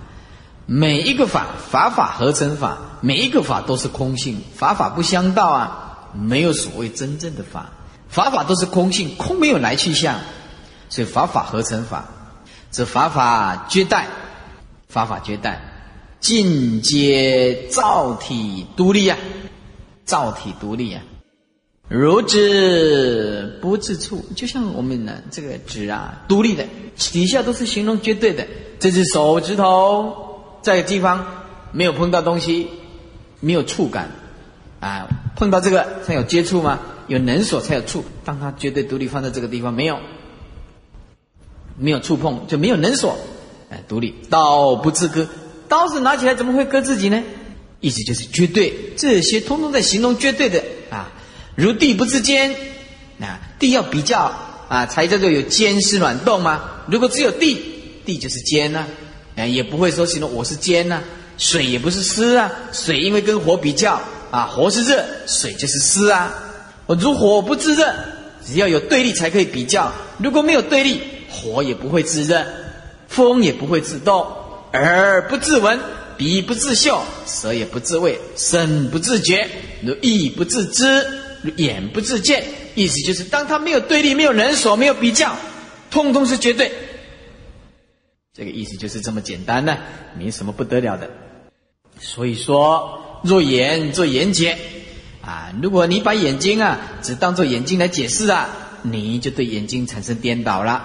[0.66, 7.70] 每一个法，法法合成法，每一个法都是空性，法法不相道啊，没有所谓真正的法，
[8.10, 10.20] 法法都是空性，空没有来去相，
[10.90, 12.06] 所以法法合成法，
[12.72, 14.08] 这法法绝代，
[14.90, 15.62] 法法绝代。
[16.20, 19.18] 尽皆造体独立啊，
[20.04, 21.02] 造体独立啊，
[21.88, 26.66] 如指不自处，就像我们呢这个指啊，独立的，
[26.98, 28.46] 底下都是形容绝对的。
[28.80, 30.14] 这只手指头
[30.62, 31.26] 在地方
[31.72, 32.68] 没有碰到东西，
[33.40, 34.12] 没有触感
[34.80, 36.80] 啊，碰到这个才有接触吗？
[37.08, 38.04] 有能所才有触。
[38.26, 40.00] 当它绝对独立放在这个地方，没有，
[41.78, 43.18] 没有触碰就没有能所，
[43.70, 45.28] 哎，独立道不自割。
[45.68, 47.22] 刀子拿起来怎么会割自己呢？
[47.80, 51.12] 意思就是绝对，这些通通在形容绝对的啊。
[51.56, 52.56] 如地不自坚
[53.20, 54.32] 啊，地要比较
[54.68, 56.62] 啊，才叫做有坚是软动吗？
[56.88, 57.60] 如果只有地，
[58.06, 58.86] 地就是坚呐，
[59.36, 61.02] 啊，也不会说形容我是坚呐。
[61.38, 64.02] 水也不是湿啊，水因为跟火比较
[64.32, 66.34] 啊，火是热，水就是湿啊。
[66.88, 67.94] 我如火不自热，
[68.44, 69.92] 只要有对立才可以比较。
[70.18, 71.00] 如果没有对立，
[71.30, 72.44] 火也不会自热，
[73.08, 74.26] 风也不会自动。
[74.84, 75.80] 耳不自闻，
[76.18, 79.48] 鼻不自嗅，舌也不自味，身不自觉，
[79.82, 81.06] 如意不自知，
[81.58, 82.44] 眼不自见，
[82.76, 85.36] 意思就是当他没有对立、没有人所、没有比较，
[85.92, 86.72] 通通是绝对。
[88.34, 89.78] 这个意思就是这么简单呢，
[90.18, 91.10] 没什么不得了的。
[92.00, 94.58] 所以说，若眼做眼解
[95.22, 98.48] 啊，如果你把眼睛啊只当做眼睛来解释啊，
[98.84, 100.84] 你就对眼睛产生颠倒了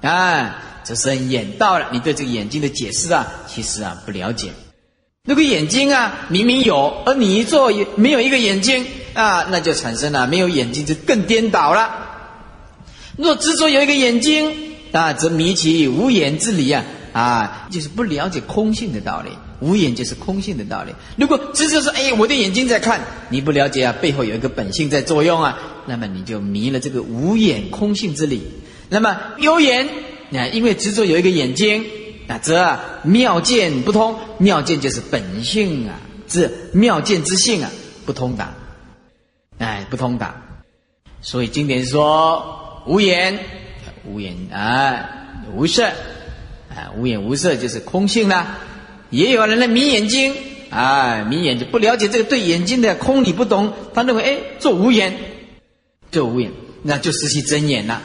[0.00, 1.90] 啊，这生眼到了。
[1.92, 4.50] 你对这个眼睛的解释啊，其实啊不了解。
[5.26, 12.06] 如果眼睛啊明明有，而你一做也没有一个眼睛啊，那就产生了没有眼睛就更颠倒了。
[13.16, 14.64] 若执着有一个眼睛。
[14.90, 16.82] 啊，则迷其无眼之理啊！
[17.12, 19.28] 啊，就是不了解空性的道理。
[19.60, 20.92] 无眼就是空性的道理。
[21.18, 28.40] 如果执着说，哎，我的眼睛在看，你不了解啊，背后有一个本性在作用啊，那么你就迷了这个无眼空性之理。
[28.88, 29.86] 那么有眼，
[30.32, 31.84] 啊，因为执着有一个眼睛，
[32.26, 34.16] 那，则妙见不通。
[34.38, 37.70] 妙见就是本性啊，之妙见之性啊，
[38.04, 38.54] 不通达。
[39.58, 40.42] 哎，不通达。
[41.20, 43.38] 所以经典说无眼。
[44.04, 45.10] 无眼啊，
[45.54, 45.84] 无色
[46.70, 48.58] 啊，无眼无色就是空性啦。
[49.10, 50.34] 也有人呢迷眼睛
[50.70, 55.14] 啊，迷眼就不了解这个对眼睛的空理不懂，他认为哎做无眼，
[56.10, 56.52] 做无眼，
[56.82, 58.00] 那就失去真眼了。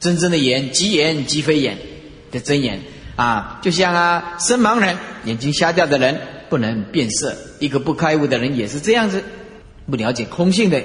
[0.00, 1.78] 真正的眼，即眼即非眼
[2.30, 2.80] 的真眼
[3.16, 9.22] 啊，就像啊生盲人眼睛瞎掉的人不能变色，一个不开悟的人也是这样子，
[9.90, 10.82] 不了解空性的。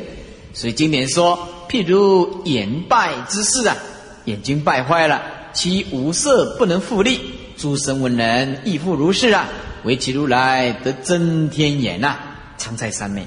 [0.53, 3.77] 所以经典说，譬如眼败之事啊。
[4.25, 5.19] 眼睛败坏了，
[5.51, 7.19] 其无色不能复利。
[7.57, 9.49] 诸神闻人亦复如是啊！
[9.83, 12.17] 唯其如来得真天眼呐，
[12.59, 13.25] 常在三昧，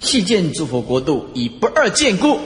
[0.00, 2.40] 细见诸佛国度以不二见故，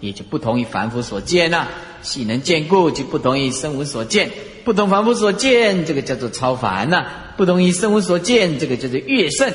[0.00, 1.68] 也就不同于凡夫所见呐。
[2.02, 4.30] 细能见故，就不同于声闻所见，
[4.64, 7.04] 不同凡夫所见，这个叫做超凡呐；
[7.36, 9.52] 不同于声闻所见，这个叫做越胜。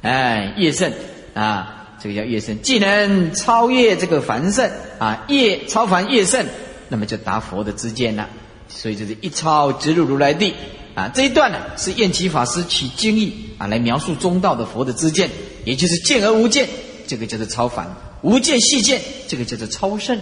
[0.00, 0.92] 哎，越胜
[1.34, 6.46] 啊，这个叫越胜，既能超越这个凡圣啊，越超凡越胜。
[6.88, 8.28] 那么就达佛的知见了，
[8.68, 10.54] 所以就是一超直入如来地
[10.94, 11.10] 啊！
[11.14, 15.30] 这一段呢是验其法师取经义啊来描述中道的佛的知见，
[15.64, 16.68] 也就是见而无见，
[17.06, 17.86] 这个叫做超凡；
[18.22, 20.18] 无见细见，这个叫做超胜。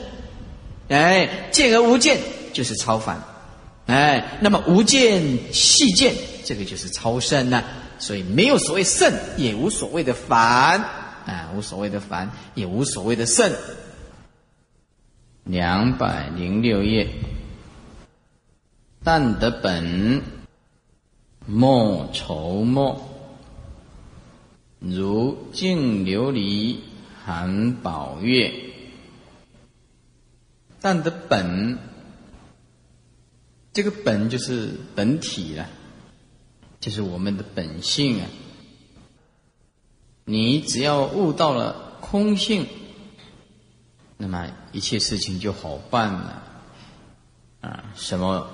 [0.89, 2.19] 哎，见而无见
[2.53, 3.23] 就是超凡，
[3.87, 7.63] 哎，那么无见细见，这个就是超胜呢。
[7.99, 10.81] 所以没有所谓胜，也无所谓的凡
[11.27, 13.53] 啊，无所谓的凡，也无所谓的胜。
[15.45, 17.09] 两百零六页，
[19.05, 20.23] 但得本，
[21.47, 23.09] 莫愁莫，
[24.79, 26.77] 如净琉璃
[27.31, 28.53] 含宝月。
[30.81, 31.79] 但的本，
[33.73, 35.69] 这个本就是本体了，
[36.81, 38.27] 就是我们的本性啊。
[40.25, 42.67] 你只要悟到了空性。
[44.17, 46.43] 那么一切事情就好办了，
[47.61, 48.51] 啊，什么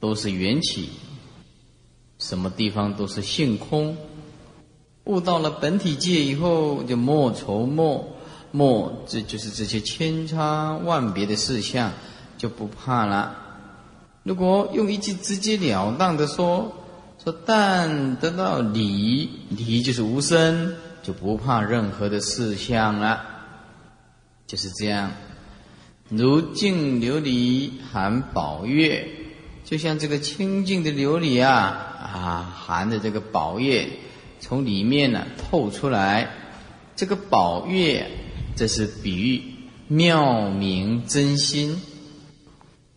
[0.00, 0.90] 都是缘起，
[2.18, 3.96] 什么地方都是性空。
[5.06, 8.08] 悟到了本体界以后，就莫愁莫
[8.50, 11.92] 莫，这就是这些千差万别的事项
[12.36, 13.36] 就不怕了。
[14.24, 16.72] 如果用一句直截了当的说，
[17.22, 23.24] 说但得到理，理就是无声，就不怕任何的事项了。
[24.48, 25.12] 就是这样，
[26.08, 29.08] 如净琉璃含宝月，
[29.64, 31.52] 就像这个清净的琉璃啊
[32.00, 33.88] 啊，含的这个宝月
[34.46, 36.30] 从里面呢透出来。
[36.94, 38.08] 这个宝月，
[38.54, 39.42] 这是比喻
[39.88, 41.82] 妙明真心，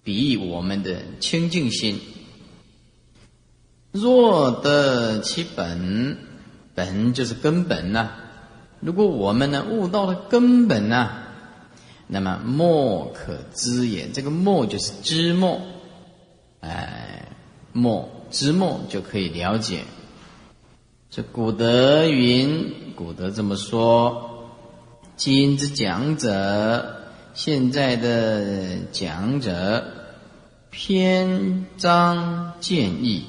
[0.04, 2.00] 比喻我们的清净心。
[3.92, 6.18] 若得其本，
[6.76, 8.12] 本就是根本呐。
[8.80, 11.24] 如果我们呢悟到了根本呐。
[12.12, 15.62] 那么莫可知也，这个莫就是知莫，
[16.60, 17.26] 哎，
[17.74, 19.84] 莫知莫就可以了解。
[21.12, 24.48] 这古德云，古德这么说：
[25.16, 26.98] 今之讲者，
[27.34, 29.84] 现在的讲者
[30.70, 33.26] 篇章见义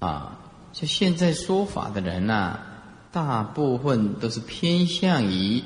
[0.00, 0.40] 啊，
[0.72, 2.58] 就现在说法的人呐，
[3.12, 5.62] 大部分都是偏向于。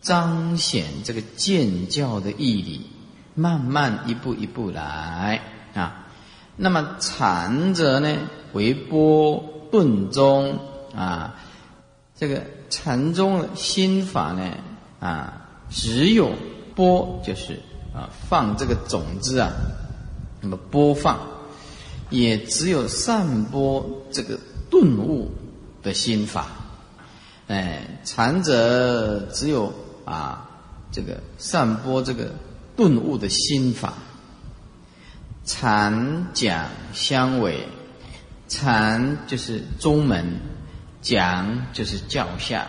[0.00, 2.86] 彰显这个建教的义理，
[3.34, 5.42] 慢慢一步一步来
[5.74, 6.06] 啊。
[6.56, 8.16] 那么禅者呢，
[8.52, 10.58] 为波顿中
[10.94, 11.34] 啊，
[12.16, 14.52] 这个禅宗心法呢
[15.00, 16.32] 啊，只有
[16.74, 17.60] 播就是
[17.94, 19.52] 啊放这个种子啊，
[20.40, 21.18] 那么播放，
[22.10, 24.38] 也只有散播这个
[24.70, 25.30] 顿悟
[25.82, 26.46] 的心法。
[27.48, 29.72] 哎，禅者只有
[30.04, 30.48] 啊，
[30.92, 32.30] 这个散播这个
[32.76, 33.94] 顿悟的心法。
[35.44, 37.66] 禅讲相违，
[38.48, 40.40] 禅就是宗门，
[41.00, 42.68] 讲就是教下。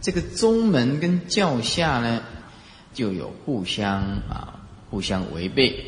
[0.00, 2.22] 这个宗门跟教下呢，
[2.94, 5.84] 就有互相啊，互相违背。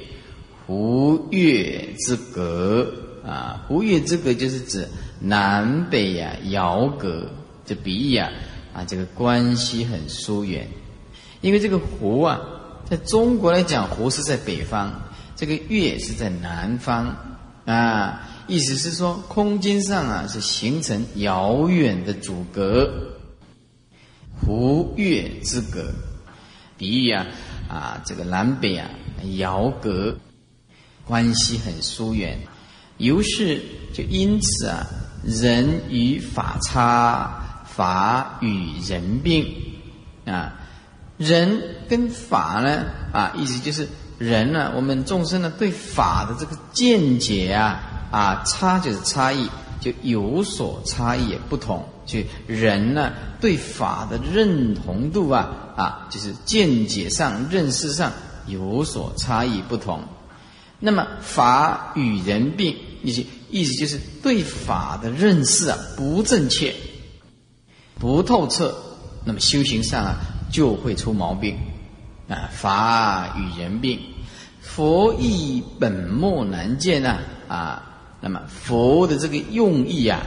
[0.66, 2.93] 胡越之隔
[3.24, 4.89] 啊，胡越之隔就是指
[5.20, 7.31] 南北呀，遥隔。
[7.65, 8.31] 这比喻啊，
[8.74, 10.69] 啊，这个关系很疏远。
[11.40, 12.40] 因为这个湖啊，
[12.85, 14.93] 在中国来讲，湖是在北方。
[15.36, 17.16] 这个月是在南方
[17.65, 23.16] 啊，意思是说空间上啊是形成遥远的阻隔，
[24.40, 25.93] 湖月之隔，
[26.77, 27.27] 比喻啊
[27.68, 28.90] 啊这个南北啊
[29.39, 30.18] 遥隔，
[31.05, 32.40] 关系很疏远，
[32.98, 33.62] 于是
[33.94, 34.85] 就因此啊
[35.24, 39.47] 人与法差，法与人并
[40.24, 40.59] 啊，
[41.16, 43.86] 人跟法呢啊意思就是。
[44.20, 47.81] 人呢，我们众生呢，对法的这个见解啊，
[48.11, 49.49] 啊，差就是差异，
[49.81, 51.89] 就有所差异也不同。
[52.05, 58.12] 就人呢，对法的认同度啊，啊，就是见解上、认识上
[58.47, 60.01] 有所差异不同。
[60.78, 66.74] 那么法与人并，意思意思就是对法的认识啊不正确、
[67.99, 68.74] 不透彻，
[69.24, 70.16] 那么修行上啊
[70.51, 71.57] 就会出毛病。
[72.28, 73.99] 啊，法与人并，
[74.61, 77.19] 佛意本末难见呐！
[77.49, 77.90] 啊，
[78.20, 80.20] 那么佛的这个用意啊，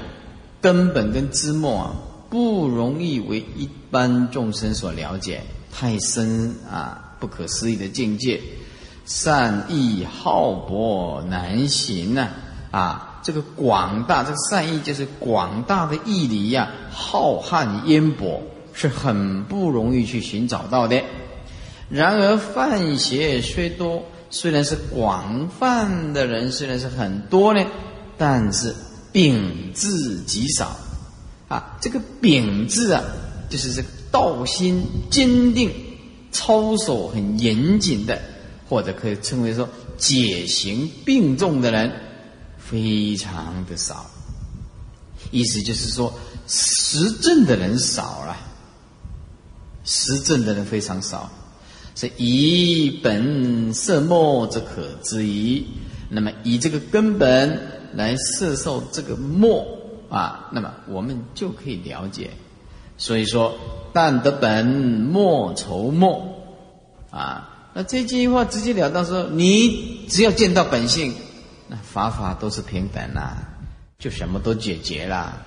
[0.61, 1.95] 根本跟枝末啊，
[2.29, 5.41] 不容易为一般众生所了解，
[5.71, 8.41] 太深啊，不可思议的境界，
[9.05, 12.29] 善意浩博难行呐！
[12.71, 18.41] 啊，这个广大，这个善意就是广大的义理呀，浩瀚渊博，
[18.73, 20.99] 是很不容易去寻找到的。
[21.89, 24.03] 然而泛邪虽多，
[24.33, 27.63] 虽然是广泛的人，虽然是很多呢，
[28.17, 28.73] 但是
[29.11, 30.75] 秉字极少。
[31.47, 33.03] 啊，这个秉字啊，
[33.47, 35.71] 就是这个道心坚定、
[36.31, 38.19] 操守很严谨的，
[38.67, 39.69] 或者可以称为说
[39.99, 41.91] 解行并重的人，
[42.57, 44.03] 非常的少。
[45.29, 46.11] 意思就是说，
[46.47, 48.35] 实证的人少了，
[49.85, 51.31] 实证的人非常少。
[51.95, 55.65] 是以本色末则可知矣。
[56.09, 57.59] 那么以这个根本
[57.93, 59.65] 来摄受这个末
[60.09, 62.31] 啊，那么我们就可以了解。
[62.97, 63.55] 所以说，
[63.93, 66.43] 但得本莫愁末
[67.09, 67.71] 啊。
[67.73, 71.13] 那这句话直截了当说，你只要见到本性，
[71.67, 73.35] 那法法都是平等啦，
[73.97, 75.41] 就什么都解决了。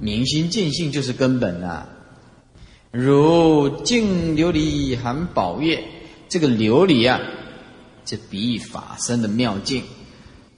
[0.00, 1.86] 明心见性就是根本啦。
[2.92, 5.82] 如净琉璃含宝月，
[6.28, 7.18] 这个琉璃啊，
[8.04, 9.80] 就比喻法身的妙境；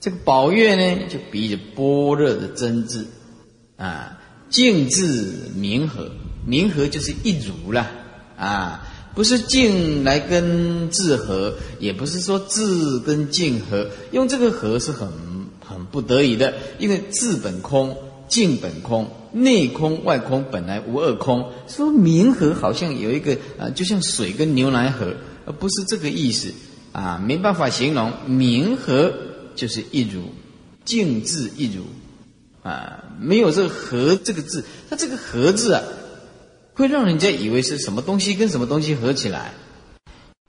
[0.01, 3.07] 这个宝月呢，就比喻般若的真智
[3.77, 4.19] 啊。
[4.51, 6.11] 净智明和，
[6.45, 7.89] 明和就是一如了
[8.37, 8.85] 啊，
[9.15, 15.09] 不是净来跟智合，也不是说智跟净合，用这个合是很
[15.65, 17.97] 很不得已的，因为智本空。
[18.27, 21.51] 净本空，内空外空，本来无二空。
[21.67, 26.55] 说明和好像有一个啊，就像水跟牛奶和，而不是这个意思
[26.93, 28.13] 啊，没办法形容。
[28.27, 29.13] 明和
[29.57, 30.23] 就是一如，
[30.85, 31.83] 静字一如
[32.63, 35.83] 啊，没有这个和这个字，它这个和字啊，
[36.75, 39.53] 会让人家以为是什么东西跟什么东西合起来